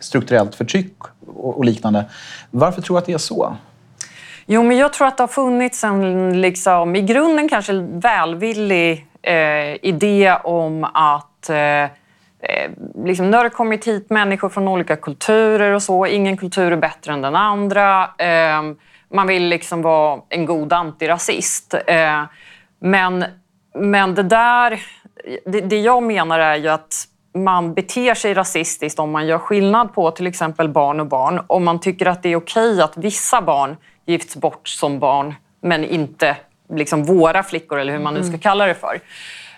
strukturellt 0.00 0.54
förtryck 0.54 0.96
och, 1.36 1.56
och 1.56 1.64
liknande. 1.64 2.04
Varför 2.50 2.82
tror 2.82 2.96
du 2.96 2.98
att 2.98 3.06
det 3.06 3.12
är 3.12 3.18
så? 3.18 3.56
Jo, 4.46 4.62
men 4.62 4.76
jag 4.76 4.92
tror 4.92 5.06
att 5.06 5.16
det 5.16 5.22
har 5.22 5.28
funnits 5.28 5.84
en 5.84 6.40
liksom, 6.40 6.96
i 6.96 7.02
grunden 7.02 7.48
kanske 7.48 7.72
välvillig 7.92 9.06
eh, 9.22 9.84
idé 9.84 10.36
om 10.44 10.84
att 10.84 11.50
eh, 11.50 11.56
liksom, 13.04 13.30
nu 13.30 13.36
har 13.36 13.44
det 13.44 13.50
kommit 13.50 13.86
hit 13.86 14.10
människor 14.10 14.48
från 14.48 14.68
olika 14.68 14.96
kulturer 14.96 15.72
och 15.72 15.82
så. 15.82 16.06
Ingen 16.06 16.36
kultur 16.36 16.72
är 16.72 16.76
bättre 16.76 17.12
än 17.12 17.22
den 17.22 17.36
andra. 17.36 18.10
Eh, 18.18 18.62
man 19.08 19.26
vill 19.26 19.48
liksom 19.48 19.82
vara 19.82 20.20
en 20.28 20.46
god 20.46 20.72
antirasist. 20.72 21.74
Eh, 21.86 22.22
men, 22.78 23.24
men 23.74 24.14
det 24.14 24.22
där... 24.22 24.80
Det, 25.46 25.60
det 25.60 25.80
jag 25.80 26.02
menar 26.02 26.38
är 26.38 26.56
ju 26.56 26.68
att 26.68 27.08
man 27.34 27.74
beter 27.74 28.14
sig 28.14 28.34
rasistiskt 28.34 28.98
om 28.98 29.10
man 29.10 29.26
gör 29.26 29.38
skillnad 29.38 29.94
på 29.94 30.10
till 30.10 30.26
exempel 30.26 30.68
barn 30.68 31.00
och 31.00 31.06
barn. 31.06 31.40
Om 31.46 31.64
man 31.64 31.80
tycker 31.80 32.06
att 32.06 32.22
det 32.22 32.28
är 32.28 32.36
okej 32.36 32.82
att 32.82 32.96
vissa 32.96 33.42
barn 33.42 33.76
gifts 34.06 34.36
bort 34.36 34.68
som 34.68 34.98
barn 34.98 35.34
men 35.60 35.84
inte 35.84 36.36
liksom 36.74 37.04
våra 37.04 37.42
flickor 37.42 37.78
eller 37.78 37.92
hur 37.92 38.00
man 38.00 38.14
nu 38.14 38.20
ska 38.20 38.28
mm. 38.28 38.40
kalla 38.40 38.66
det 38.66 38.74
för. 38.74 39.00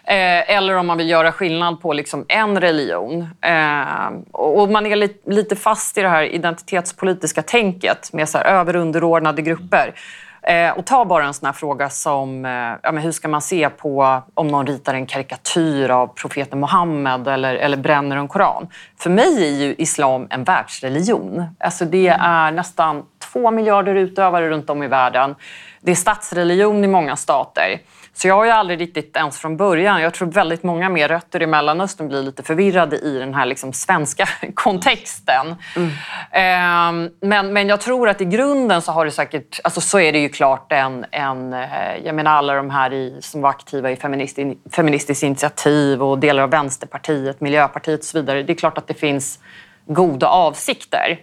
Eh, 0.09 0.57
eller 0.57 0.75
om 0.75 0.87
man 0.87 0.99
vill 0.99 1.11
göra 1.11 1.33
skillnad 1.33 1.81
på 1.81 1.93
liksom 1.93 2.25
en 2.29 2.61
religion. 2.61 3.29
Eh, 3.41 4.13
och 4.33 4.71
man 4.71 4.87
är 4.87 4.97
li 4.97 5.17
lite 5.27 5.57
fast 5.57 5.99
i 5.99 6.03
det 6.03 6.09
här 6.09 6.23
identitetspolitiska 6.23 7.43
tänket 7.43 8.13
med 8.13 8.29
så 8.29 8.39
här 8.39 8.45
över 8.45 8.77
och 8.77 8.83
underordnade 8.83 9.43
grupper. 9.43 9.95
Eh, 10.43 10.71
och 10.71 10.87
ta 10.87 11.05
bara 11.05 11.25
en 11.25 11.35
sån 11.35 11.47
här 11.47 11.53
fråga 11.53 11.91
som 11.91 12.45
eh, 12.45 12.51
ja, 12.83 12.93
men 12.93 12.99
hur 12.99 13.13
ska 13.13 13.29
man 13.29 13.43
se 13.43 13.69
på 13.71 14.23
om 14.35 14.49
någon 14.49 14.67
ritar 14.67 14.95
en 14.95 15.07
karikatyr 15.07 15.91
av 15.91 16.07
profeten 16.07 16.61
Muhammed 16.61 17.29
eller, 17.29 17.55
eller 17.55 17.77
bränner 17.77 18.17
en 18.17 18.29
koran. 18.29 18.69
För 18.99 19.11
mig 19.11 19.45
är 19.45 19.67
ju 19.67 19.75
islam 19.79 20.27
en 20.31 20.45
världsreligion. 20.45 21.45
Alltså 21.61 21.85
det 21.85 22.09
är 22.09 22.51
nästan 22.51 23.03
två 23.33 23.51
miljarder 23.51 23.95
utövare 23.95 24.51
runt 24.51 24.71
om 24.71 24.83
i 24.83 24.89
världen. 24.89 25.35
Det 25.81 25.91
är 25.91 25.95
statsreligion 25.95 26.85
i 26.85 26.89
många 26.89 27.17
stater. 27.17 27.81
Så 28.17 28.29
jag 28.29 28.35
har 28.35 28.45
ju 28.45 28.51
aldrig 28.51 28.81
riktigt 28.81 29.17
ens 29.17 29.39
från 29.39 29.57
början, 29.57 30.03
jag 30.03 30.15
tror 30.15 30.31
väldigt 30.31 30.63
många 30.63 30.89
med 30.89 31.11
rötter 31.11 31.43
i 31.43 31.47
Mellanöstern 31.47 32.09
blir 32.09 32.23
lite 32.23 32.43
förvirrade 32.43 32.99
i 32.99 33.19
den 33.19 33.35
här 33.35 33.47
liksom 33.47 33.73
svenska 33.73 34.29
kontexten. 34.55 35.55
Mm. 35.77 35.89
Eh, 36.31 37.11
men, 37.21 37.53
men 37.53 37.69
jag 37.69 37.81
tror 37.81 38.09
att 38.09 38.21
i 38.21 38.25
grunden 38.25 38.83
så 38.83 38.93
har 38.93 39.05
det 39.05 39.11
säkert, 39.11 39.61
alltså 39.65 39.81
så 39.81 40.01
är 40.01 40.13
det 40.13 40.19
ju 40.19 40.29
klart 40.29 40.73
en, 40.73 41.07
en 41.11 41.53
eh, 41.53 41.97
jag 42.05 42.15
menar 42.15 42.31
alla 42.31 42.55
de 42.55 42.71
här 42.71 42.93
i, 42.93 43.19
som 43.21 43.41
var 43.41 43.51
aktiva 43.51 43.91
i 43.91 43.97
feminist, 43.97 44.39
Feministiskt 44.73 45.23
initiativ 45.23 46.03
och 46.03 46.19
delar 46.19 46.43
av 46.43 46.51
Vänsterpartiet, 46.51 47.41
Miljöpartiet 47.41 48.01
och 48.01 48.07
så 48.07 48.19
vidare. 48.19 48.43
Det 48.43 48.53
är 48.53 48.55
klart 48.55 48.79
att 48.79 48.89
det 48.89 48.95
finns 48.95 49.39
goda 49.87 50.27
avsikter. 50.27 51.19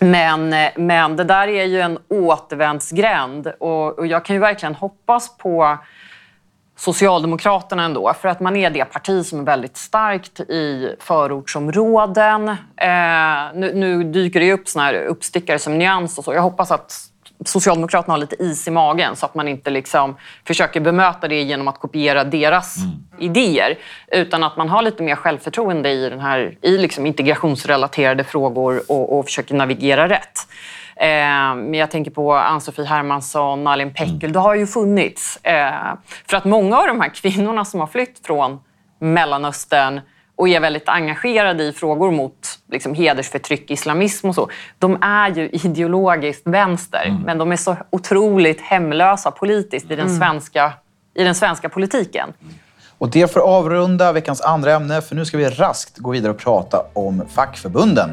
Men, 0.00 0.54
men 0.76 1.16
det 1.16 1.24
där 1.24 1.48
är 1.48 1.64
ju 1.64 1.80
en 1.80 1.98
återvändsgränd 2.08 3.52
och, 3.60 3.98
och 3.98 4.06
jag 4.06 4.24
kan 4.24 4.36
ju 4.36 4.40
verkligen 4.40 4.74
hoppas 4.74 5.38
på 5.38 5.78
Socialdemokraterna 6.78 7.84
ändå, 7.84 8.14
för 8.20 8.28
att 8.28 8.40
man 8.40 8.56
är 8.56 8.70
det 8.70 8.84
parti 8.84 9.26
som 9.26 9.40
är 9.40 9.44
väldigt 9.44 9.76
starkt 9.76 10.40
i 10.40 10.94
förortsområden. 11.00 12.48
Eh, 12.48 13.54
nu, 13.54 13.72
nu, 13.74 14.04
dyker 14.04 14.40
det 14.40 14.52
upp 14.52 14.68
såna 14.68 14.84
här 14.84 14.94
uppstickare 14.94 15.58
som 15.58 15.78
Nyans 15.78 16.18
och 16.18 16.24
så. 16.24 16.34
Jag 16.34 16.42
hoppas 16.42 16.70
att 16.70 17.10
Socialdemokraterna 17.44 18.14
har 18.14 18.18
lite 18.18 18.42
is 18.42 18.68
i 18.68 18.70
magen 18.70 19.16
så 19.16 19.26
att 19.26 19.34
man 19.34 19.48
inte 19.48 19.70
liksom 19.70 20.16
försöker 20.46 20.80
bemöta 20.80 21.28
det 21.28 21.42
genom 21.42 21.68
att 21.68 21.80
kopiera 21.80 22.24
deras 22.24 22.76
mm. 22.76 22.90
idéer. 23.18 23.78
Utan 24.06 24.44
att 24.44 24.56
man 24.56 24.68
har 24.68 24.82
lite 24.82 25.02
mer 25.02 25.16
självförtroende 25.16 25.90
i, 25.90 26.08
den 26.10 26.20
här, 26.20 26.56
i 26.62 26.78
liksom 26.78 27.06
integrationsrelaterade 27.06 28.24
frågor 28.24 28.82
och, 28.88 29.18
och 29.18 29.24
försöker 29.24 29.54
navigera 29.54 30.08
rätt. 30.08 30.46
Eh, 31.00 31.54
men 31.54 31.74
jag 31.74 31.90
tänker 31.90 32.10
på 32.10 32.34
Ann-Sofie 32.34 32.84
Hermansson, 32.84 33.64
Nalin 33.64 33.94
Pekgul. 33.94 34.24
Mm. 34.24 34.32
Det 34.32 34.38
har 34.38 34.54
ju 34.54 34.66
funnits. 34.66 35.36
Eh, 35.42 35.72
för 36.26 36.36
att 36.36 36.44
många 36.44 36.78
av 36.78 36.86
de 36.86 37.00
här 37.00 37.08
kvinnorna 37.08 37.64
som 37.64 37.80
har 37.80 37.86
flytt 37.86 38.26
från 38.26 38.60
Mellanöstern 39.00 40.00
och 40.36 40.48
är 40.48 40.60
väldigt 40.60 40.88
engagerade 40.88 41.64
i 41.64 41.72
frågor 41.72 42.10
mot 42.10 42.58
liksom, 42.72 42.94
hedersförtryck, 42.94 43.70
islamism 43.70 44.28
och 44.28 44.34
så. 44.34 44.50
De 44.78 45.02
är 45.02 45.30
ju 45.30 45.48
ideologiskt 45.48 46.46
vänster, 46.46 47.04
mm. 47.06 47.22
men 47.22 47.38
de 47.38 47.52
är 47.52 47.56
så 47.56 47.76
otroligt 47.90 48.60
hemlösa 48.60 49.30
politiskt 49.30 49.90
i 49.90 49.96
den, 49.96 50.06
mm. 50.06 50.18
svenska, 50.18 50.72
i 51.14 51.24
den 51.24 51.34
svenska 51.34 51.68
politiken. 51.68 52.32
Och 52.98 53.10
det 53.10 53.32
får 53.32 53.40
avrunda 53.40 54.12
veckans 54.12 54.40
andra 54.40 54.72
ämne, 54.72 55.02
för 55.02 55.14
nu 55.14 55.24
ska 55.24 55.38
vi 55.38 55.48
raskt 55.48 55.98
gå 55.98 56.10
vidare 56.10 56.32
och 56.32 56.38
prata 56.38 56.82
om 56.92 57.22
fackförbunden. 57.34 58.10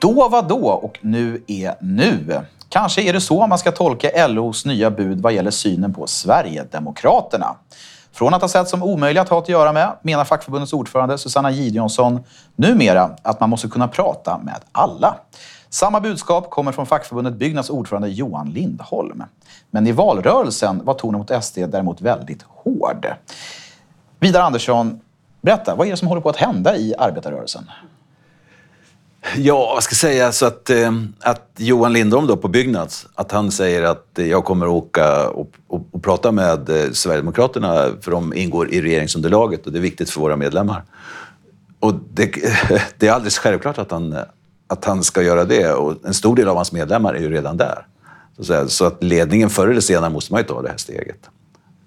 Då 0.00 0.28
var 0.28 0.42
då 0.42 0.68
och 0.68 0.98
nu 1.00 1.42
är 1.46 1.74
nu. 1.80 2.40
Kanske 2.68 3.02
är 3.02 3.12
det 3.12 3.20
så 3.20 3.46
man 3.46 3.58
ska 3.58 3.72
tolka 3.72 4.26
LOs 4.28 4.66
nya 4.66 4.90
bud 4.90 5.20
vad 5.20 5.32
gäller 5.32 5.50
synen 5.50 5.94
på 5.94 6.06
Sverigedemokraterna. 6.06 7.56
Från 8.12 8.34
att 8.34 8.40
ha 8.40 8.48
sett 8.48 8.68
som 8.68 8.82
omöjliga 8.82 9.22
att 9.22 9.28
ha 9.28 9.38
att 9.38 9.48
göra 9.48 9.72
med, 9.72 9.92
menar 10.02 10.24
fackförbundets 10.24 10.72
ordförande 10.72 11.18
Susanna 11.18 11.50
Gideonsson 11.50 12.24
numera 12.56 13.10
att 13.22 13.40
man 13.40 13.50
måste 13.50 13.68
kunna 13.68 13.88
prata 13.88 14.38
med 14.38 14.60
alla. 14.72 15.16
Samma 15.68 16.00
budskap 16.00 16.50
kommer 16.50 16.72
från 16.72 16.86
fackförbundet 16.86 17.34
Byggnads 17.34 17.70
ordförande 17.70 18.08
Johan 18.08 18.50
Lindholm. 18.50 19.24
Men 19.70 19.86
i 19.86 19.92
valrörelsen 19.92 20.84
var 20.84 20.94
tonen 20.94 21.18
mot 21.18 21.44
SD 21.44 21.58
däremot 21.58 22.00
väldigt 22.00 22.42
hård. 22.42 23.06
Vidar 24.18 24.40
Andersson, 24.40 25.00
berätta, 25.40 25.74
vad 25.74 25.86
är 25.86 25.90
det 25.90 25.96
som 25.96 26.08
håller 26.08 26.22
på 26.22 26.28
att 26.28 26.36
hända 26.36 26.76
i 26.76 26.94
arbetarrörelsen? 26.98 27.70
Ja, 29.36 29.72
vad 29.74 29.82
ska 29.82 29.92
jag 29.92 29.98
säga 29.98 30.32
så 30.32 30.46
att, 30.46 30.70
eh, 30.70 30.92
att 31.20 31.50
Johan 31.56 31.92
Lindholm 31.92 32.26
då 32.26 32.36
på 32.36 32.48
Byggnads, 32.48 33.06
att 33.14 33.32
han 33.32 33.50
säger 33.50 33.82
att 33.82 34.06
jag 34.14 34.44
kommer 34.44 34.68
åka 34.68 35.28
och, 35.28 35.50
och, 35.68 35.86
och 35.90 36.02
prata 36.02 36.32
med 36.32 36.70
eh, 36.70 36.90
Sverigedemokraterna 36.92 37.88
för 38.00 38.10
de 38.10 38.34
ingår 38.34 38.70
i 38.70 38.82
regeringsunderlaget 38.82 39.66
och 39.66 39.72
det 39.72 39.78
är 39.78 39.82
viktigt 39.82 40.10
för 40.10 40.20
våra 40.20 40.36
medlemmar. 40.36 40.84
Och 41.80 41.94
det, 42.12 42.26
det 42.98 43.08
är 43.08 43.12
alldeles 43.12 43.38
självklart 43.38 43.78
att 43.78 43.90
han, 43.90 44.16
att 44.66 44.84
han 44.84 45.04
ska 45.04 45.22
göra 45.22 45.44
det 45.44 45.72
och 45.72 45.96
en 46.04 46.14
stor 46.14 46.36
del 46.36 46.48
av 46.48 46.56
hans 46.56 46.72
medlemmar 46.72 47.14
är 47.14 47.20
ju 47.20 47.30
redan 47.30 47.56
där. 47.56 47.86
Så 48.68 48.84
att 48.84 49.02
ledningen 49.02 49.50
förr 49.50 49.68
eller 49.68 49.80
senare 49.80 50.10
måste 50.10 50.32
man 50.32 50.40
ju 50.40 50.46
ta 50.46 50.62
det 50.62 50.68
här 50.68 50.76
steget. 50.76 51.30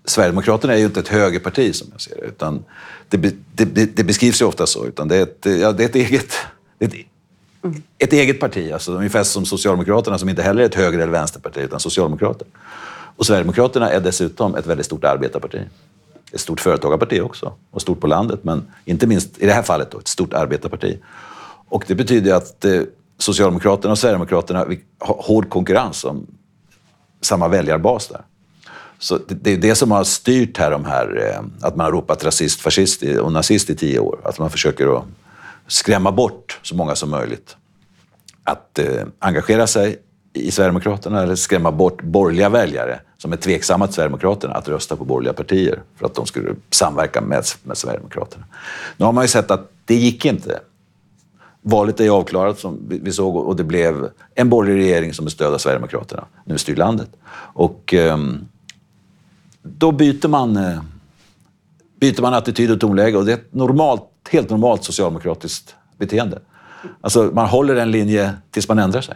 Sverigedemokraterna 0.05 0.73
är 0.73 0.77
ju 0.77 0.85
inte 0.85 0.99
ett 0.99 1.07
högerparti 1.07 1.75
som 1.75 1.87
jag 1.91 2.01
ser 2.01 2.15
det, 2.15 2.27
utan 2.27 2.63
det, 3.09 3.17
det, 3.55 3.95
det 3.95 4.03
beskrivs 4.03 4.41
ju 4.41 4.45
ofta 4.45 4.67
så. 4.67 4.85
Utan 4.85 5.07
det, 5.07 5.15
är 5.15 5.23
ett, 5.23 5.45
ja, 5.61 5.71
det 5.71 5.83
är 5.83 5.89
ett 5.89 5.95
eget... 5.95 6.33
Det 6.77 6.85
är 6.85 6.89
ett, 6.89 6.95
ett 7.97 8.13
eget 8.13 8.39
parti, 8.39 8.71
alltså 8.71 8.91
ungefär 8.91 9.23
som 9.23 9.45
Socialdemokraterna 9.45 10.17
som 10.17 10.30
inte 10.30 10.41
heller 10.41 10.62
är 10.62 10.65
ett 10.65 10.76
höger 10.76 10.99
eller 10.99 11.12
vänsterparti, 11.12 11.58
utan 11.58 11.80
socialdemokrater. 11.80 12.47
Och 13.15 13.26
Sverigedemokraterna 13.26 13.89
är 13.89 13.99
dessutom 13.99 14.56
ett 14.56 14.65
väldigt 14.65 14.86
stort 14.86 15.04
arbetarparti. 15.04 15.60
Ett 16.32 16.39
stort 16.39 16.60
företagarparti 16.60 17.21
också, 17.21 17.54
och 17.71 17.82
stort 17.82 17.99
på 17.99 18.08
landet, 18.08 18.39
men 18.43 18.65
inte 18.86 19.08
minst 19.08 19.38
i 19.38 19.45
det 19.45 19.54
här 19.54 19.63
fallet 19.63 19.91
då, 19.91 19.99
ett 19.99 20.08
stort 20.08 20.34
arbetarparti. 20.34 20.97
Och 21.67 21.84
det 21.88 21.95
betyder 21.95 22.34
att 22.34 22.65
eh, 22.65 22.82
Socialdemokraterna 23.17 23.91
och 23.91 23.97
Sverigedemokraterna 23.97 24.65
har 24.99 25.15
hård 25.15 25.49
konkurrens 25.49 26.04
om 26.04 26.28
samma 27.21 27.47
väljarbas 27.47 28.08
där. 28.08 28.21
Så 28.99 29.19
det 29.28 29.54
är 29.54 29.58
det 29.58 29.76
som 29.76 29.91
har 29.91 30.04
styrt 30.04 30.58
här, 30.58 30.71
de 30.71 30.86
här 30.86 31.30
eh, 31.30 31.67
att 31.67 31.76
man 31.76 31.86
har 31.86 31.91
ropat 31.91 32.26
rasist, 32.26 32.62
fascist 32.62 33.04
och 33.04 33.32
nazist 33.32 33.69
i 33.69 33.76
tio 33.76 33.99
år. 33.99 34.19
Att 34.23 34.39
man 34.39 34.49
försöker 34.49 34.97
att 34.97 35.04
skrämma 35.67 36.12
bort 36.12 36.60
så 36.62 36.76
många 36.76 36.95
som 36.95 37.10
möjligt 37.10 37.58
att 38.43 38.80
eh, 38.80 39.04
engagera 39.19 39.67
sig 39.67 39.97
i 40.34 40.52
Sverigedemokraterna 40.52 41.23
eller 41.23 41.36
skrämma 41.36 41.71
bort 41.71 42.02
borgerliga 42.02 42.49
väljare 42.49 42.99
som 43.17 43.34
är 43.34 43.38
tveksamma 43.38 43.88
till 43.88 43.95
Sverigedemokraterna 43.95 44.54
att 44.54 44.67
rösta 44.67 44.95
på 44.95 45.06
borgerliga 45.06 45.34
partier 45.34 45.82
för 45.95 46.06
att 46.06 46.15
de 46.15 46.26
skulle 46.26 46.56
samverka 46.69 47.21
med, 47.21 47.43
med 47.63 47.78
Sverigedemokraterna. 47.78 48.45
Nu 48.97 49.06
har 49.06 49.12
man 49.12 49.23
ju 49.23 49.28
sett 49.28 49.52
att 49.52 49.71
det 49.86 49.95
gick 49.95 50.26
inte. 50.26 50.60
Valet 51.62 51.99
är 51.99 52.10
avklarat 52.10 52.60
som 52.60 52.80
vi 52.89 53.12
såg 53.12 53.36
och 53.36 53.56
det 53.56 53.63
blev 53.63 54.10
en 54.36 54.49
borgerlig 54.49 54.84
regering 54.84 55.13
som 55.13 55.26
med 55.26 55.32
stöd 55.32 55.54
av 55.54 55.58
Sverigedemokraterna 55.58 56.26
nu 56.45 56.58
styr 56.58 56.76
landet. 56.76 57.10
Och 57.36 57.93
eh, 57.93 58.17
då 59.62 59.91
byter 59.91 60.28
man, 60.28 60.58
eh, 60.58 60.82
byter 61.99 62.21
man 62.21 62.34
attityd 62.34 62.71
och 62.71 62.80
tonläge 62.80 63.17
och 63.17 63.26
det 63.26 63.32
är 63.32 63.38
ett 63.38 63.54
normalt, 63.54 64.04
helt 64.31 64.49
normalt 64.49 64.83
socialdemokratiskt 64.83 65.75
beteende. 65.97 66.39
Alltså 67.01 67.31
man 67.33 67.47
håller 67.47 67.75
en 67.75 67.91
linje 67.91 68.33
tills 68.51 68.67
man 68.67 68.79
ändrar 68.79 69.01
sig. 69.01 69.15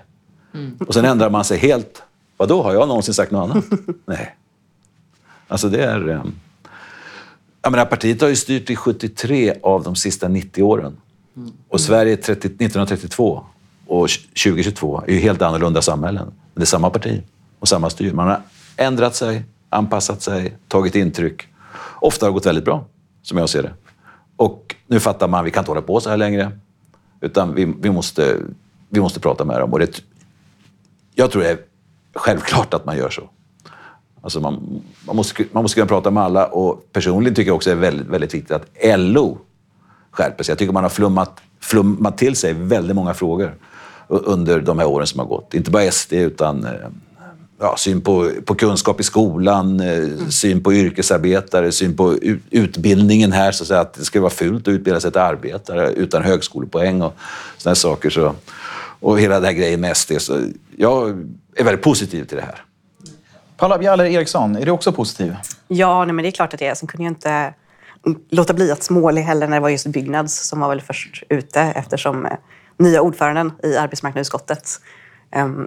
Mm. 0.53 0.77
Och 0.87 0.93
sen 0.93 1.05
ändrar 1.05 1.29
man 1.29 1.43
sig 1.43 1.57
helt. 1.57 2.03
Vad 2.37 2.49
då 2.49 2.63
har 2.63 2.73
jag 2.73 2.87
någonsin 2.87 3.13
sagt 3.13 3.31
något 3.31 3.51
annat? 3.51 3.65
Nej. 4.05 4.35
Alltså 5.47 5.69
det 5.69 5.83
är... 5.83 6.09
Eh, 6.09 6.23
jag 7.61 7.71
menar, 7.71 7.85
partiet 7.85 8.21
har 8.21 8.27
ju 8.27 8.35
styrt 8.35 8.69
i 8.69 8.75
73 8.75 9.53
av 9.63 9.83
de 9.83 9.95
sista 9.95 10.27
90 10.27 10.63
åren. 10.63 10.97
Mm. 11.37 11.51
Och 11.69 11.81
Sverige 11.81 12.17
30, 12.17 12.47
1932 12.47 13.43
och 13.87 14.09
2022 14.09 15.03
är 15.07 15.11
ju 15.11 15.19
helt 15.19 15.41
annorlunda 15.41 15.81
samhällen. 15.81 16.25
Men 16.25 16.33
det 16.53 16.63
är 16.63 16.65
samma 16.65 16.89
parti 16.89 17.21
och 17.59 17.67
samma 17.67 17.89
styr. 17.89 18.13
Man 18.13 18.27
har 18.27 18.41
ändrat 18.75 19.15
sig, 19.15 19.43
anpassat 19.69 20.21
sig, 20.21 20.57
tagit 20.67 20.95
intryck. 20.95 21.47
Ofta 21.99 22.25
har 22.25 22.31
det 22.31 22.33
gått 22.33 22.45
väldigt 22.45 22.65
bra, 22.65 22.85
som 23.21 23.37
jag 23.37 23.49
ser 23.49 23.63
det. 23.63 23.73
Och 24.37 24.75
nu 24.87 24.99
fattar 24.99 25.27
man, 25.27 25.45
vi 25.45 25.51
kan 25.51 25.61
inte 25.61 25.71
hålla 25.71 25.81
på 25.81 25.99
så 25.99 26.09
här 26.09 26.17
längre. 26.17 26.51
Utan 27.21 27.55
vi, 27.55 27.73
vi, 27.79 27.91
måste, 27.91 28.37
vi 28.89 28.99
måste 28.99 29.19
prata 29.19 29.45
med 29.45 29.59
dem. 29.59 29.73
Och 29.73 29.79
det, 29.79 30.03
jag 31.15 31.31
tror 31.31 31.41
det 31.41 31.49
är 31.49 31.57
självklart 32.15 32.73
att 32.73 32.85
man 32.85 32.97
gör 32.97 33.09
så. 33.09 33.29
Alltså 34.21 34.39
man, 34.39 34.81
man, 35.05 35.15
måste, 35.15 35.43
man 35.51 35.63
måste 35.63 35.75
kunna 35.75 35.87
prata 35.87 36.11
med 36.11 36.23
alla 36.23 36.45
och 36.45 36.93
personligen 36.93 37.35
tycker 37.35 37.49
jag 37.49 37.55
också 37.55 37.69
det 37.69 37.75
är 37.75 37.79
väldigt, 37.79 38.07
väldigt 38.07 38.33
viktigt 38.33 38.51
att 38.51 38.99
LO 38.99 39.37
skärper 40.11 40.43
sig. 40.43 40.51
Jag 40.51 40.59
tycker 40.59 40.73
man 40.73 40.83
har 40.83 40.89
flummat, 40.89 41.41
flummat 41.59 42.17
till 42.17 42.35
sig 42.35 42.53
väldigt 42.53 42.95
många 42.95 43.13
frågor 43.13 43.55
under 44.07 44.61
de 44.61 44.79
här 44.79 44.87
åren 44.87 45.07
som 45.07 45.19
har 45.19 45.27
gått. 45.27 45.53
Inte 45.53 45.71
bara 45.71 45.91
SD 45.91 46.13
utan 46.13 46.65
eh, 46.65 46.71
ja, 47.59 47.77
syn 47.77 48.01
på, 48.01 48.31
på 48.45 48.55
kunskap 48.55 48.99
i 48.99 49.03
skolan, 49.03 49.79
mm. 49.79 50.31
syn 50.31 50.63
på 50.63 50.73
yrkesarbetare, 50.73 51.71
syn 51.71 51.97
på 51.97 52.17
utbildningen 52.49 53.31
här. 53.31 53.51
Så 53.51 53.63
att, 53.63 53.67
säga, 53.67 53.79
att 53.79 53.93
det 53.93 54.05
ska 54.05 54.21
vara 54.21 54.31
fult 54.31 54.67
att 54.67 54.71
utbilda 54.71 54.99
sig 54.99 55.11
till 55.11 55.21
arbetare 55.21 55.91
utan 55.91 56.23
högskolepoäng 56.23 57.01
och 57.01 57.15
sådana 57.57 57.75
saker. 57.75 58.09
Så, 58.09 58.35
och 58.99 59.19
hela 59.19 59.35
den 59.35 59.45
här 59.45 59.53
grejen 59.53 59.81
med 59.81 59.97
SD. 59.97 60.11
Så 60.19 60.41
jag 60.77 61.09
är 61.55 61.63
väldigt 61.63 61.83
positiv 61.83 62.23
till 62.23 62.37
det 62.37 62.43
här. 62.43 62.63
Paula 63.57 63.77
Bjaller 63.77 64.05
Eriksson, 64.05 64.55
är 64.55 64.65
du 64.65 64.71
också 64.71 64.91
positiv? 64.91 65.35
Ja, 65.67 66.05
nej, 66.05 66.13
men 66.13 66.23
det 66.23 66.29
är 66.29 66.31
klart 66.31 66.53
att 66.53 66.59
det 66.59 66.67
är. 66.67 66.75
Sen 66.75 66.87
kunde 66.87 67.03
jag 67.03 67.11
inte 67.11 67.53
låta 68.29 68.53
bli 68.53 68.71
att 68.71 68.83
småle 68.83 69.21
heller 69.21 69.47
när 69.47 69.57
det 69.57 69.61
var 69.61 69.69
just 69.69 69.87
Byggnads 69.87 70.47
som 70.47 70.59
var 70.59 70.69
väl 70.69 70.81
först 70.81 71.23
ute 71.29 71.61
eftersom 71.61 72.25
eh, 72.25 72.31
nya 72.77 73.01
ordföranden 73.01 73.51
i 73.63 73.77
arbetsmarknadsutskottet, 73.77 74.69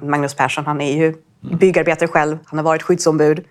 Magnus 0.02 0.34
Persson, 0.34 0.66
han 0.66 0.80
är 0.80 0.96
ju 0.96 1.14
byggarbetare 1.40 2.08
själv, 2.08 2.38
han 2.44 2.58
har 2.58 2.64
varit 2.64 2.82
skyddsombud 2.82 3.44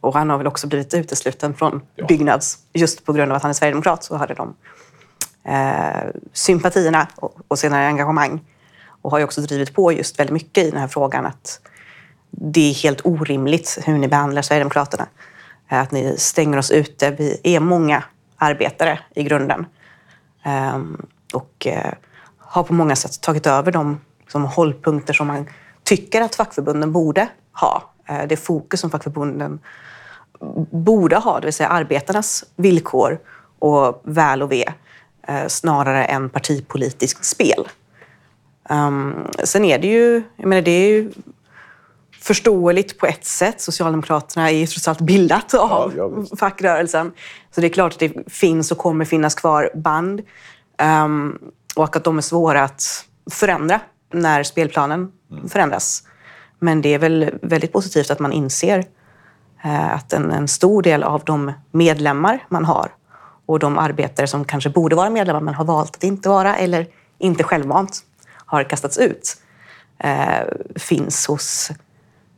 och 0.00 0.14
han 0.14 0.30
har 0.30 0.38
väl 0.38 0.46
också 0.46 0.66
blivit 0.66 0.94
utesluten 0.94 1.54
från 1.54 1.82
ja. 1.94 2.06
Byggnads 2.06 2.58
just 2.72 3.04
på 3.04 3.12
grund 3.12 3.32
av 3.32 3.36
att 3.36 3.42
han 3.42 3.50
är 3.50 3.54
sverigedemokrat. 3.54 4.04
Så 4.04 4.16
hade 4.16 4.34
de 4.34 4.54
eh, 5.44 6.10
sympatierna 6.32 7.08
och, 7.16 7.38
och 7.48 7.58
senare 7.58 7.86
engagemang 7.86 8.40
och 9.02 9.10
har 9.10 9.18
ju 9.18 9.24
också 9.24 9.40
drivit 9.40 9.74
på 9.74 9.92
just 9.92 10.18
väldigt 10.18 10.32
mycket 10.32 10.64
i 10.64 10.70
den 10.70 10.80
här 10.80 10.88
frågan 10.88 11.26
att 11.26 11.60
det 12.30 12.70
är 12.70 12.74
helt 12.74 13.00
orimligt 13.06 13.78
hur 13.84 13.98
ni 13.98 14.08
behandlar 14.08 14.42
Sverigedemokraterna. 14.42 15.06
Att 15.68 15.90
ni 15.90 16.14
stänger 16.18 16.58
oss 16.58 16.70
ute. 16.70 17.10
Vi 17.10 17.40
är 17.42 17.60
många 17.60 18.04
arbetare 18.36 18.98
i 19.14 19.22
grunden. 19.22 19.66
Um, 20.74 21.06
och 21.32 21.66
uh, 21.66 21.92
har 22.38 22.62
på 22.62 22.74
många 22.74 22.96
sätt 22.96 23.20
tagit 23.20 23.46
över 23.46 23.72
de 23.72 24.00
liksom, 24.20 24.44
hållpunkter 24.44 25.12
som 25.12 25.26
man 25.26 25.46
tycker 25.90 26.20
att 26.20 26.34
fackförbunden 26.34 26.92
borde 26.92 27.28
ha. 27.52 27.92
Eh, 28.08 28.26
det 28.28 28.36
fokus 28.36 28.80
som 28.80 28.90
fackförbunden 28.90 29.58
borde 30.70 31.16
ha, 31.16 31.40
det 31.40 31.46
vill 31.46 31.54
säga 31.54 31.68
arbetarnas 31.68 32.44
villkor 32.56 33.18
och 33.58 34.02
väl 34.04 34.42
och 34.42 34.52
ve, 34.52 34.64
eh, 35.28 35.46
snarare 35.48 36.04
än 36.04 36.30
partipolitiskt 36.30 37.24
spel. 37.24 37.68
Um, 38.68 39.14
sen 39.44 39.64
är 39.64 39.78
det 39.78 39.86
ju, 39.86 40.22
jag 40.36 40.46
menar 40.46 40.62
det 40.62 40.70
är 40.70 40.88
ju 40.88 41.12
förståeligt 42.20 42.98
på 42.98 43.06
ett 43.06 43.24
sätt. 43.24 43.60
Socialdemokraterna 43.60 44.50
är 44.50 44.54
ju 44.54 44.66
trots 44.66 44.88
allt 44.88 45.00
bildat 45.00 45.54
av 45.54 45.92
ja, 45.96 46.10
ja, 46.16 46.36
fackrörelsen. 46.36 47.12
Så 47.50 47.60
det 47.60 47.66
är 47.66 47.68
klart 47.68 47.92
att 47.92 47.98
det 47.98 48.12
finns 48.26 48.72
och 48.72 48.78
kommer 48.78 49.04
finnas 49.04 49.34
kvar 49.34 49.70
band. 49.74 50.22
Um, 51.04 51.38
och 51.76 51.96
att 51.96 52.04
de 52.04 52.18
är 52.18 52.22
svåra 52.22 52.64
att 52.64 53.06
förändra 53.30 53.80
när 54.12 54.42
spelplanen 54.42 55.12
mm. 55.30 55.48
förändras. 55.48 56.02
Men 56.58 56.82
det 56.82 56.94
är 56.94 56.98
väl 56.98 57.30
väldigt 57.42 57.72
positivt 57.72 58.10
att 58.10 58.18
man 58.18 58.32
inser 58.32 58.84
eh, 59.64 59.94
att 59.94 60.12
en, 60.12 60.30
en, 60.30 60.48
stor 60.48 60.82
del 60.82 61.02
av 61.02 61.22
de 61.24 61.52
medlemmar 61.70 62.46
man 62.48 62.64
har 62.64 62.92
och 63.46 63.58
de 63.58 63.78
arbetare 63.78 64.26
som 64.26 64.44
kanske 64.44 64.70
borde 64.70 64.96
vara 64.96 65.10
medlemmar 65.10 65.40
men 65.40 65.54
har 65.54 65.64
valt 65.64 65.96
att 65.96 66.04
inte 66.04 66.28
vara 66.28 66.56
eller 66.56 66.86
inte 67.18 67.44
självmant 67.44 68.00
har 68.46 68.64
kastats 68.64 68.98
ut 68.98 69.36
eh, 69.98 70.44
finns 70.76 71.26
hos 71.26 71.70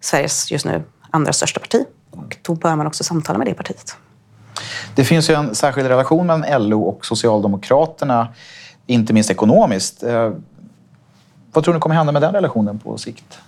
Sveriges 0.00 0.50
just 0.50 0.64
nu 0.64 0.82
andra 1.10 1.32
största 1.32 1.60
parti. 1.60 1.84
Och 2.10 2.36
då 2.42 2.54
bör 2.54 2.76
man 2.76 2.86
också 2.86 3.04
samtala 3.04 3.38
med 3.38 3.46
det 3.46 3.54
partiet. 3.54 3.96
Det 4.94 5.04
finns 5.04 5.30
ju 5.30 5.34
en 5.34 5.54
särskild 5.54 5.88
relation 5.88 6.26
mellan 6.26 6.68
LO 6.68 6.82
och 6.82 7.06
Socialdemokraterna, 7.06 8.28
inte 8.86 9.12
minst 9.12 9.30
ekonomiskt. 9.30 10.02
Vad 11.52 11.64
tror 11.64 11.74
ni 11.74 11.80
kommer 11.80 11.96
hända 11.96 12.12
med 12.12 12.22
den 12.22 12.34
relationen 12.34 12.78
på 12.78 12.98
sikt? 12.98 13.40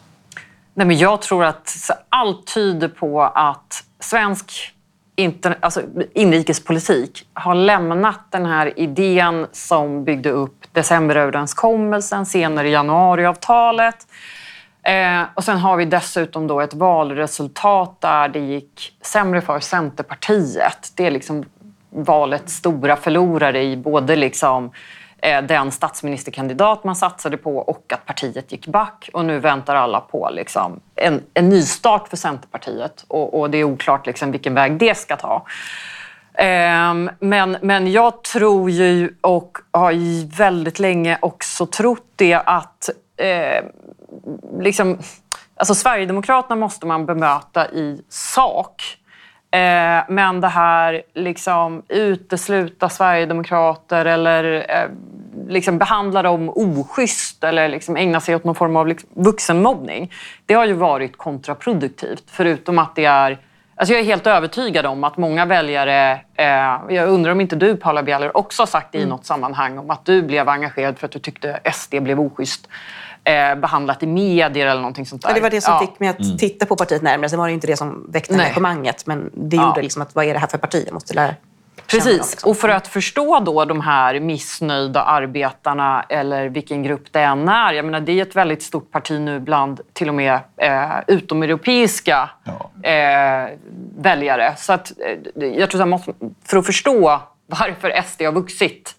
Nej, 0.75 0.87
men 0.87 0.99
jag 0.99 1.23
tror 1.23 1.45
att 1.45 1.91
allt 2.09 2.55
tyder 2.55 2.89
på 2.89 3.23
att 3.23 3.85
svensk 4.01 4.75
inter, 5.17 5.59
alltså 5.61 5.83
inrikespolitik 6.15 7.29
har 7.33 7.55
lämnat 7.55 8.21
den 8.31 8.47
här 8.47 8.79
idén 8.79 9.47
som 9.53 10.05
byggde 10.05 10.31
upp 10.31 10.65
decemberöverenskommelsen, 10.73 12.27
senare 12.27 12.69
januariavtalet. 12.69 14.07
Eh, 14.83 15.23
och 15.35 15.45
sen 15.45 15.59
har 15.59 15.77
vi 15.77 15.85
dessutom 15.85 16.47
då 16.47 16.61
ett 16.61 16.75
valresultat 16.75 18.01
där 18.01 18.29
det 18.29 18.39
gick 18.39 18.97
sämre 19.03 19.41
för 19.41 19.61
Centerpartiet. 19.61 20.93
Det 20.97 21.07
är 21.07 21.11
liksom 21.11 21.45
valets 21.91 22.55
stora 22.55 22.97
förlorare 22.97 23.63
i 23.63 23.77
både 23.77 24.17
liksom 24.17 24.65
eh, 24.65 24.71
Eh, 25.25 25.43
den 25.43 25.71
statsministerkandidat 25.71 26.85
man 26.85 26.97
satsade 26.97 27.37
på 27.37 27.59
och 27.59 27.93
att 27.93 28.07
partiet 28.07 28.53
gick 28.53 28.67
back. 28.67 29.11
Och 29.13 29.25
nu 29.25 29.39
väntar 29.39 29.75
alla 29.75 30.01
på 30.01 30.29
liksom, 30.33 30.81
en, 30.95 31.23
en 31.35 31.49
nystart 31.49 32.09
för 32.09 32.17
Centerpartiet 32.17 33.05
och, 33.09 33.41
och 33.41 33.51
det 33.51 33.59
är 33.59 33.65
oklart 33.65 34.07
liksom, 34.07 34.33
vilken 34.33 34.55
väg 34.55 34.79
det 34.79 34.99
ska 34.99 35.17
ta. 35.17 35.47
Ehm, 36.35 37.11
men, 37.19 37.57
men 37.63 37.93
jag 37.93 38.23
tror 38.23 38.71
ju 38.71 39.15
och 39.21 39.59
har 39.71 40.37
väldigt 40.37 40.79
länge 40.79 41.19
också 41.23 41.67
trott 41.67 42.07
det 42.17 42.35
att 42.35 42.91
eh, 43.17 43.65
liksom, 44.61 44.99
alltså 45.57 45.75
Sverigedemokraterna 45.75 46.57
måste 46.57 46.87
man 46.87 47.07
bemöta 47.07 47.71
i 47.71 48.03
sak. 48.09 48.83
Eh, 49.55 50.05
men 50.09 50.41
det 50.41 50.49
här 50.49 51.03
liksom 51.15 51.83
utesluta 51.89 52.89
sverigedemokrater 52.89 54.05
eller 54.05 54.67
eh, 54.69 54.89
liksom 55.49 55.79
behandla 55.79 56.23
dem 56.23 56.49
oschysst 56.49 57.45
eller 57.45 57.69
liksom 57.69 57.97
ägna 57.97 58.21
sig 58.21 58.37
åt 58.37 58.45
någon 58.45 58.55
form 58.55 58.77
av 58.77 58.87
liksom 58.87 59.09
vuxenmobbning. 59.13 60.13
Det 60.47 60.55
har 60.55 60.65
ju 60.65 60.73
varit 60.73 61.17
kontraproduktivt 61.17 62.25
förutom 62.27 62.79
att 62.79 62.97
det 62.97 63.05
är 63.05 63.39
Alltså 63.77 63.95
jag 63.95 64.01
är 64.01 64.05
helt 64.05 64.27
övertygad 64.27 64.87
om 64.87 65.05
att 65.05 65.17
många 65.17 65.45
väljare, 65.45 66.21
eh, 66.35 66.47
jag 66.89 67.09
undrar 67.09 67.33
om 67.33 67.41
inte 67.41 67.57
du 67.57 67.77
Paula 67.77 68.03
Bieler 68.03 68.37
också 68.37 68.63
har 68.63 68.67
sagt 68.67 68.93
det 68.93 68.99
i 68.99 69.03
mm. 69.03 69.11
något 69.11 69.27
sammanhang 69.27 69.79
om 69.79 69.91
att 69.91 70.05
du 70.05 70.23
blev 70.23 70.49
engagerad 70.49 70.99
för 70.99 71.07
att 71.07 71.13
du 71.13 71.19
tyckte 71.19 71.61
SD 71.73 71.95
blev 72.01 72.21
oschysst 72.21 72.69
eh, 73.25 73.55
behandlat 73.55 74.03
i 74.03 74.07
medier 74.07 74.67
eller 74.67 74.81
någonting 74.81 75.07
sånt 75.07 75.23
där. 75.23 75.29
Ja, 75.29 75.35
det 75.35 75.41
var 75.41 75.51
det 75.51 75.61
som 75.61 75.75
ja. 75.75 75.81
fick 75.81 76.01
mig 76.01 76.09
att 76.09 76.21
mm. 76.21 76.37
titta 76.37 76.67
på 76.67 76.77
partiet 76.77 77.03
närmare. 77.03 77.29
Sen 77.29 77.39
var 77.39 77.47
det 77.47 77.55
inte 77.55 77.67
det 77.67 77.77
som 77.77 78.07
väckte 78.09 78.37
Nej. 78.37 78.47
engagemanget 78.47 79.07
men 79.07 79.31
det 79.35 79.57
ja. 79.57 79.67
gjorde 79.67 79.83
liksom 79.83 80.03
att 80.03 80.15
vad 80.15 80.25
är 80.25 80.33
det 80.33 80.39
här 80.39 80.47
för 80.47 80.59
parti? 80.59 80.83
Jag 80.87 80.95
måste 80.95 81.15
lära 81.15 81.35
Precis, 81.87 82.31
liksom. 82.31 82.51
och 82.51 82.57
för 82.57 82.69
att 82.69 82.89
förstå 82.89 83.41
då 83.41 83.65
de 83.65 83.81
här 83.81 84.21
missnöjda 84.21 85.03
arbetarna 85.03 86.05
eller 86.09 86.49
vilken 86.49 86.83
grupp 86.83 87.13
det 87.13 87.21
än 87.21 87.49
är. 87.49 87.73
Jag 87.73 87.85
menar, 87.85 88.01
det 88.01 88.13
är 88.13 88.23
ett 88.23 88.37
väldigt 88.37 88.63
stort 88.63 88.91
parti 88.91 89.21
nu 89.21 89.41
bland 89.41 89.81
till 89.93 90.09
och 90.09 90.15
med 90.15 90.39
eh, 90.57 90.91
utomeuropeiska 91.07 92.31
ja. 92.45 92.91
eh, 92.91 93.51
väljare. 93.99 94.55
Så 94.57 94.73
att, 94.73 94.93
eh, 95.37 95.47
jag 95.47 95.71
tror 95.71 95.83
att 95.83 95.89
måste, 95.89 96.13
för 96.45 96.57
att 96.57 96.67
förstå 96.67 97.21
varför 97.47 98.03
SD 98.03 98.23
har 98.23 98.33
vuxit 98.33 98.95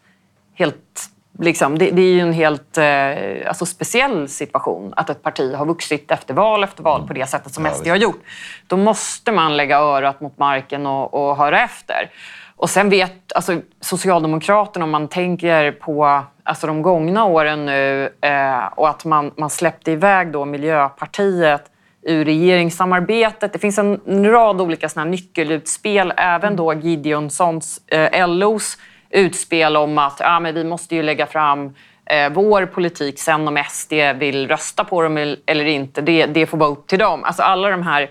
helt 0.54 1.10
Liksom, 1.40 1.78
det, 1.78 1.92
det, 1.92 2.02
är 2.02 2.14
ju 2.14 2.20
en 2.20 2.34
helt 2.34 2.78
eh, 2.78 3.48
alltså 3.48 3.66
speciell 3.66 4.30
situation 4.30 4.94
att 4.96 5.10
ett 5.10 5.24
parti 5.24 5.56
har 5.56 5.66
vuxit 5.66 6.12
efter 6.12 6.34
val 6.34 6.64
efter 6.64 6.84
val 6.84 7.08
på 7.08 7.14
det 7.14 7.28
sättet 7.28 7.54
som 7.54 7.66
ja, 7.66 7.72
SD 7.72 7.88
har 7.88 7.96
gjort. 7.96 8.22
Då 8.68 8.78
måste 8.78 9.32
man 9.32 9.58
lägga 9.58 9.80
örat 9.80 10.22
mot 10.22 10.38
marken 10.38 10.86
och, 10.86 11.14
och 11.14 11.38
höra 11.38 11.64
efter. 11.64 12.12
Och 12.56 12.70
sen 12.70 12.90
vet 12.90 13.34
alltså, 13.34 13.62
Socialdemokraterna, 13.82 14.86
om 14.86 14.92
man 14.92 15.08
tänker 15.08 15.72
på 15.72 16.24
alltså, 16.44 16.68
de 16.68 16.82
gångna 16.82 17.26
åren 17.26 17.66
nu 17.66 18.10
eh, 18.22 18.66
och 18.76 18.90
att 18.90 19.06
man, 19.06 19.32
man 19.38 19.50
släppte 19.50 19.92
iväg 19.92 20.32
då 20.32 20.46
Miljöpartiet 20.46 21.72
ur 22.02 22.26
regeringssamarbetet. 22.26 23.54
Det 23.54 23.60
finns 23.60 23.78
en 23.78 24.26
rad 24.32 24.62
olika 24.62 24.90
såna 24.90 25.06
nyckelutspel, 25.06 26.14
även 26.18 26.56
då 26.56 26.74
Gideonssons, 26.74 27.82
eh, 27.88 28.28
LOs 28.28 28.78
utspel 29.16 29.78
om 29.78 29.98
att 29.98 30.18
ja, 30.20 30.40
men 30.40 30.56
vi 30.56 30.64
måste 30.64 30.96
ju 30.96 31.04
lägga 31.04 31.26
fram 31.26 31.74
eh, 32.06 32.30
vår 32.30 32.66
politik 32.66 33.20
sen 33.20 33.48
om 33.48 33.64
SD 33.70 33.94
vill 34.16 34.48
rösta 34.48 34.84
på 34.84 35.02
dem 35.02 35.18
eller 35.46 35.66
inte. 35.66 36.02
Det, 36.02 36.26
det 36.26 36.46
får 36.46 36.58
vara 36.58 36.70
upp 36.70 36.88
till 36.88 37.00
dem. 37.00 37.24
Alltså 37.24 37.44
alla 37.44 37.70
de 37.70 37.84
här 37.84 38.10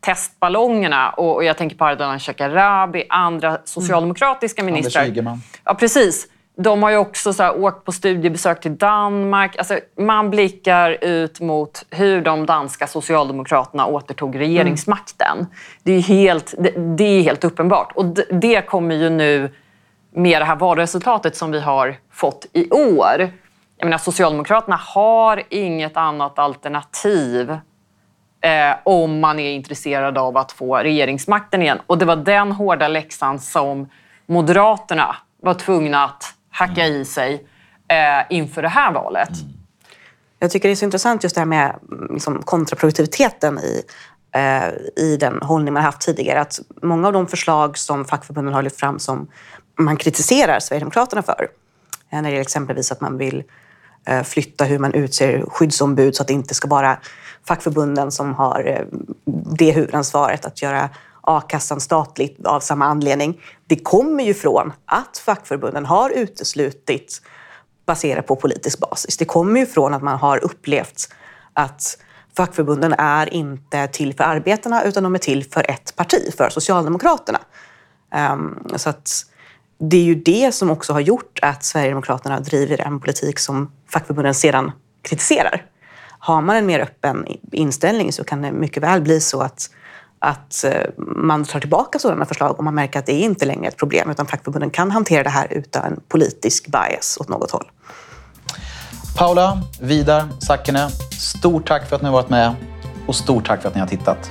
testballongerna. 0.00 1.10
Och, 1.10 1.34
och 1.34 1.44
jag 1.44 1.56
tänker 1.56 1.76
på 1.76 1.84
Ardalan 1.84 2.20
Shekarabi, 2.20 3.04
andra 3.08 3.58
socialdemokratiska 3.64 4.62
mm. 4.62 4.74
ministrar. 4.74 5.02
Anders 5.02 5.16
Ygeman. 5.16 5.42
Ja, 5.64 5.74
precis. 5.74 6.28
De 6.58 6.82
har 6.82 6.90
ju 6.90 6.96
också 6.96 7.32
så 7.32 7.42
här, 7.42 7.64
åkt 7.64 7.84
på 7.84 7.92
studiebesök 7.92 8.60
till 8.60 8.76
Danmark. 8.76 9.56
Alltså, 9.58 9.78
man 9.98 10.30
blickar 10.30 11.04
ut 11.04 11.40
mot 11.40 11.84
hur 11.90 12.20
de 12.20 12.46
danska 12.46 12.86
socialdemokraterna 12.86 13.86
återtog 13.86 14.38
regeringsmakten. 14.38 15.36
Mm. 15.36 15.46
Det, 15.82 15.92
är 15.92 16.00
helt, 16.00 16.54
det, 16.58 16.96
det, 16.96 17.04
är 17.04 17.22
helt 17.22 17.44
uppenbart. 17.44 17.92
Och 17.94 18.04
det, 18.04 18.24
det 18.30 18.66
kommer 18.66 18.94
ju 18.94 19.10
nu 19.10 19.50
med 20.16 20.40
det 20.40 20.44
här 20.44 20.56
valresultatet 20.56 21.36
som 21.36 21.50
vi 21.50 21.60
har 21.60 21.96
fått 22.12 22.46
i 22.52 22.70
år. 22.70 23.30
Jag 23.76 23.86
menar, 23.86 23.98
Socialdemokraterna 23.98 24.76
har 24.76 25.42
inget 25.48 25.96
annat 25.96 26.38
alternativ 26.38 27.50
eh, 28.40 28.76
om 28.84 29.20
man 29.20 29.38
är 29.38 29.50
intresserad 29.50 30.18
av 30.18 30.36
att 30.36 30.52
få 30.52 30.76
regeringsmakten 30.76 31.62
igen. 31.62 31.78
Och 31.86 31.98
det 31.98 32.04
var 32.04 32.16
den 32.16 32.52
hårda 32.52 32.88
läxan 32.88 33.38
som 33.38 33.88
Moderaterna 34.26 35.16
var 35.42 35.54
tvungna 35.54 36.04
att 36.04 36.34
hacka 36.50 36.86
i 36.86 37.04
sig 37.04 37.46
eh, 37.88 38.36
inför 38.36 38.62
det 38.62 38.68
här 38.68 38.92
valet. 38.92 39.28
Mm. 39.28 39.52
Jag 40.38 40.50
tycker 40.50 40.68
det 40.68 40.72
är 40.72 40.76
så 40.76 40.84
intressant 40.84 41.22
just 41.22 41.34
det 41.34 41.40
här 41.40 41.46
med 41.46 41.74
liksom, 42.10 42.42
kontraproduktiviteten 42.42 43.58
i, 43.58 43.82
eh, 44.34 44.68
i 45.04 45.16
den 45.16 45.42
hållning 45.42 45.74
man 45.74 45.82
haft 45.82 46.00
tidigare. 46.00 46.40
Att 46.40 46.60
många 46.82 47.06
av 47.06 47.12
de 47.12 47.26
förslag 47.26 47.78
som 47.78 48.04
fackförbunden 48.04 48.54
har 48.54 48.62
lyft 48.62 48.80
fram 48.80 48.98
som 48.98 49.28
man 49.78 49.96
kritiserar 49.96 50.60
Sverigedemokraterna 50.60 51.22
för, 51.22 51.48
eh, 52.10 52.16
när 52.16 52.22
det 52.22 52.28
gäller 52.28 52.40
exempelvis 52.40 52.92
att 52.92 53.00
man 53.00 53.18
vill 53.18 53.44
eh, 54.06 54.22
flytta 54.22 54.64
hur 54.64 54.78
man 54.78 54.94
utser 54.94 55.44
skyddsombud 55.48 56.16
så 56.16 56.22
att 56.22 56.28
det 56.28 56.34
inte 56.34 56.54
ska 56.54 56.68
vara 56.68 56.98
fackförbunden 57.48 58.12
som 58.12 58.34
har 58.34 58.66
eh, 58.66 58.98
det 59.58 59.72
huvudansvaret 59.72 60.44
att 60.44 60.62
göra 60.62 60.90
a-kassan 61.20 61.80
statligt 61.80 62.46
av 62.46 62.60
samma 62.60 62.84
anledning. 62.84 63.40
Det 63.66 63.76
kommer 63.76 64.24
ju 64.24 64.34
från 64.34 64.72
att 64.86 65.18
fackförbunden 65.18 65.86
har 65.86 66.10
uteslutit 66.10 67.22
baserat 67.86 68.26
på 68.26 68.36
politisk 68.36 68.78
basis. 68.78 69.16
Det 69.16 69.24
kommer 69.24 69.60
ju 69.60 69.66
från 69.66 69.94
att 69.94 70.02
man 70.02 70.18
har 70.18 70.44
upplevt 70.44 71.12
att 71.52 71.98
fackförbunden 72.36 72.94
är 72.98 73.34
inte 73.34 73.86
till 73.86 74.14
för 74.14 74.24
arbetarna 74.24 74.84
utan 74.84 75.02
de 75.02 75.14
är 75.14 75.18
till 75.18 75.44
för 75.44 75.70
ett 75.70 75.96
parti, 75.96 76.34
för 76.36 76.48
Socialdemokraterna. 76.50 77.40
Um, 78.32 78.68
så 78.76 78.90
att 78.90 79.26
det 79.78 79.96
är 79.96 80.04
ju 80.04 80.14
det 80.14 80.54
som 80.54 80.70
också 80.70 80.92
har 80.92 81.00
gjort 81.00 81.38
att 81.42 81.64
Sverigedemokraterna 81.64 82.40
driver 82.40 82.80
en 82.80 83.00
politik 83.00 83.38
som 83.38 83.72
fackförbunden 83.88 84.34
sedan 84.34 84.72
kritiserar 85.02 85.66
har 86.18 86.42
man 86.42 86.56
en 86.56 86.66
mer 86.66 86.80
öppen 86.80 87.26
inställning 87.52 88.12
så 88.12 88.24
kan 88.24 88.42
det 88.42 88.52
mycket 88.52 88.82
väl 88.82 89.00
bli 89.00 89.20
så 89.20 89.40
att, 89.40 89.70
att 90.18 90.64
eh, 90.64 90.80
man 90.98 91.44
tar 91.44 91.60
tillbaka 91.60 91.98
sådana 91.98 92.26
förslag 92.26 92.58
om 92.58 92.64
man 92.64 92.74
märker 92.74 92.98
att 92.98 93.06
det 93.06 93.12
är 93.12 93.24
inte 93.24 93.44
längre 93.44 93.64
är 93.64 93.68
ett 93.68 93.76
problem 93.76 94.10
utan 94.10 94.26
fackförbunden 94.26 94.70
kan 94.70 94.90
hantera 94.90 95.22
det 95.22 95.30
här 95.30 95.52
utan 95.52 96.00
politisk 96.08 96.66
bias 96.66 97.18
åt 97.20 97.28
något 97.28 97.50
håll. 97.50 97.70
Paula, 99.16 99.62
Vidar, 99.80 100.28
Sackene, 100.40 100.88
stort 101.18 101.68
tack 101.68 101.88
för 101.88 101.96
att 101.96 102.02
ni 102.02 102.08
har 102.08 102.12
varit 102.12 102.30
med 102.30 102.54
och 103.06 103.16
stort 103.16 103.46
tack 103.46 103.62
för 103.62 103.68
att 103.68 103.74
ni 103.74 103.80
har 103.80 103.88
tittat. 103.88 104.30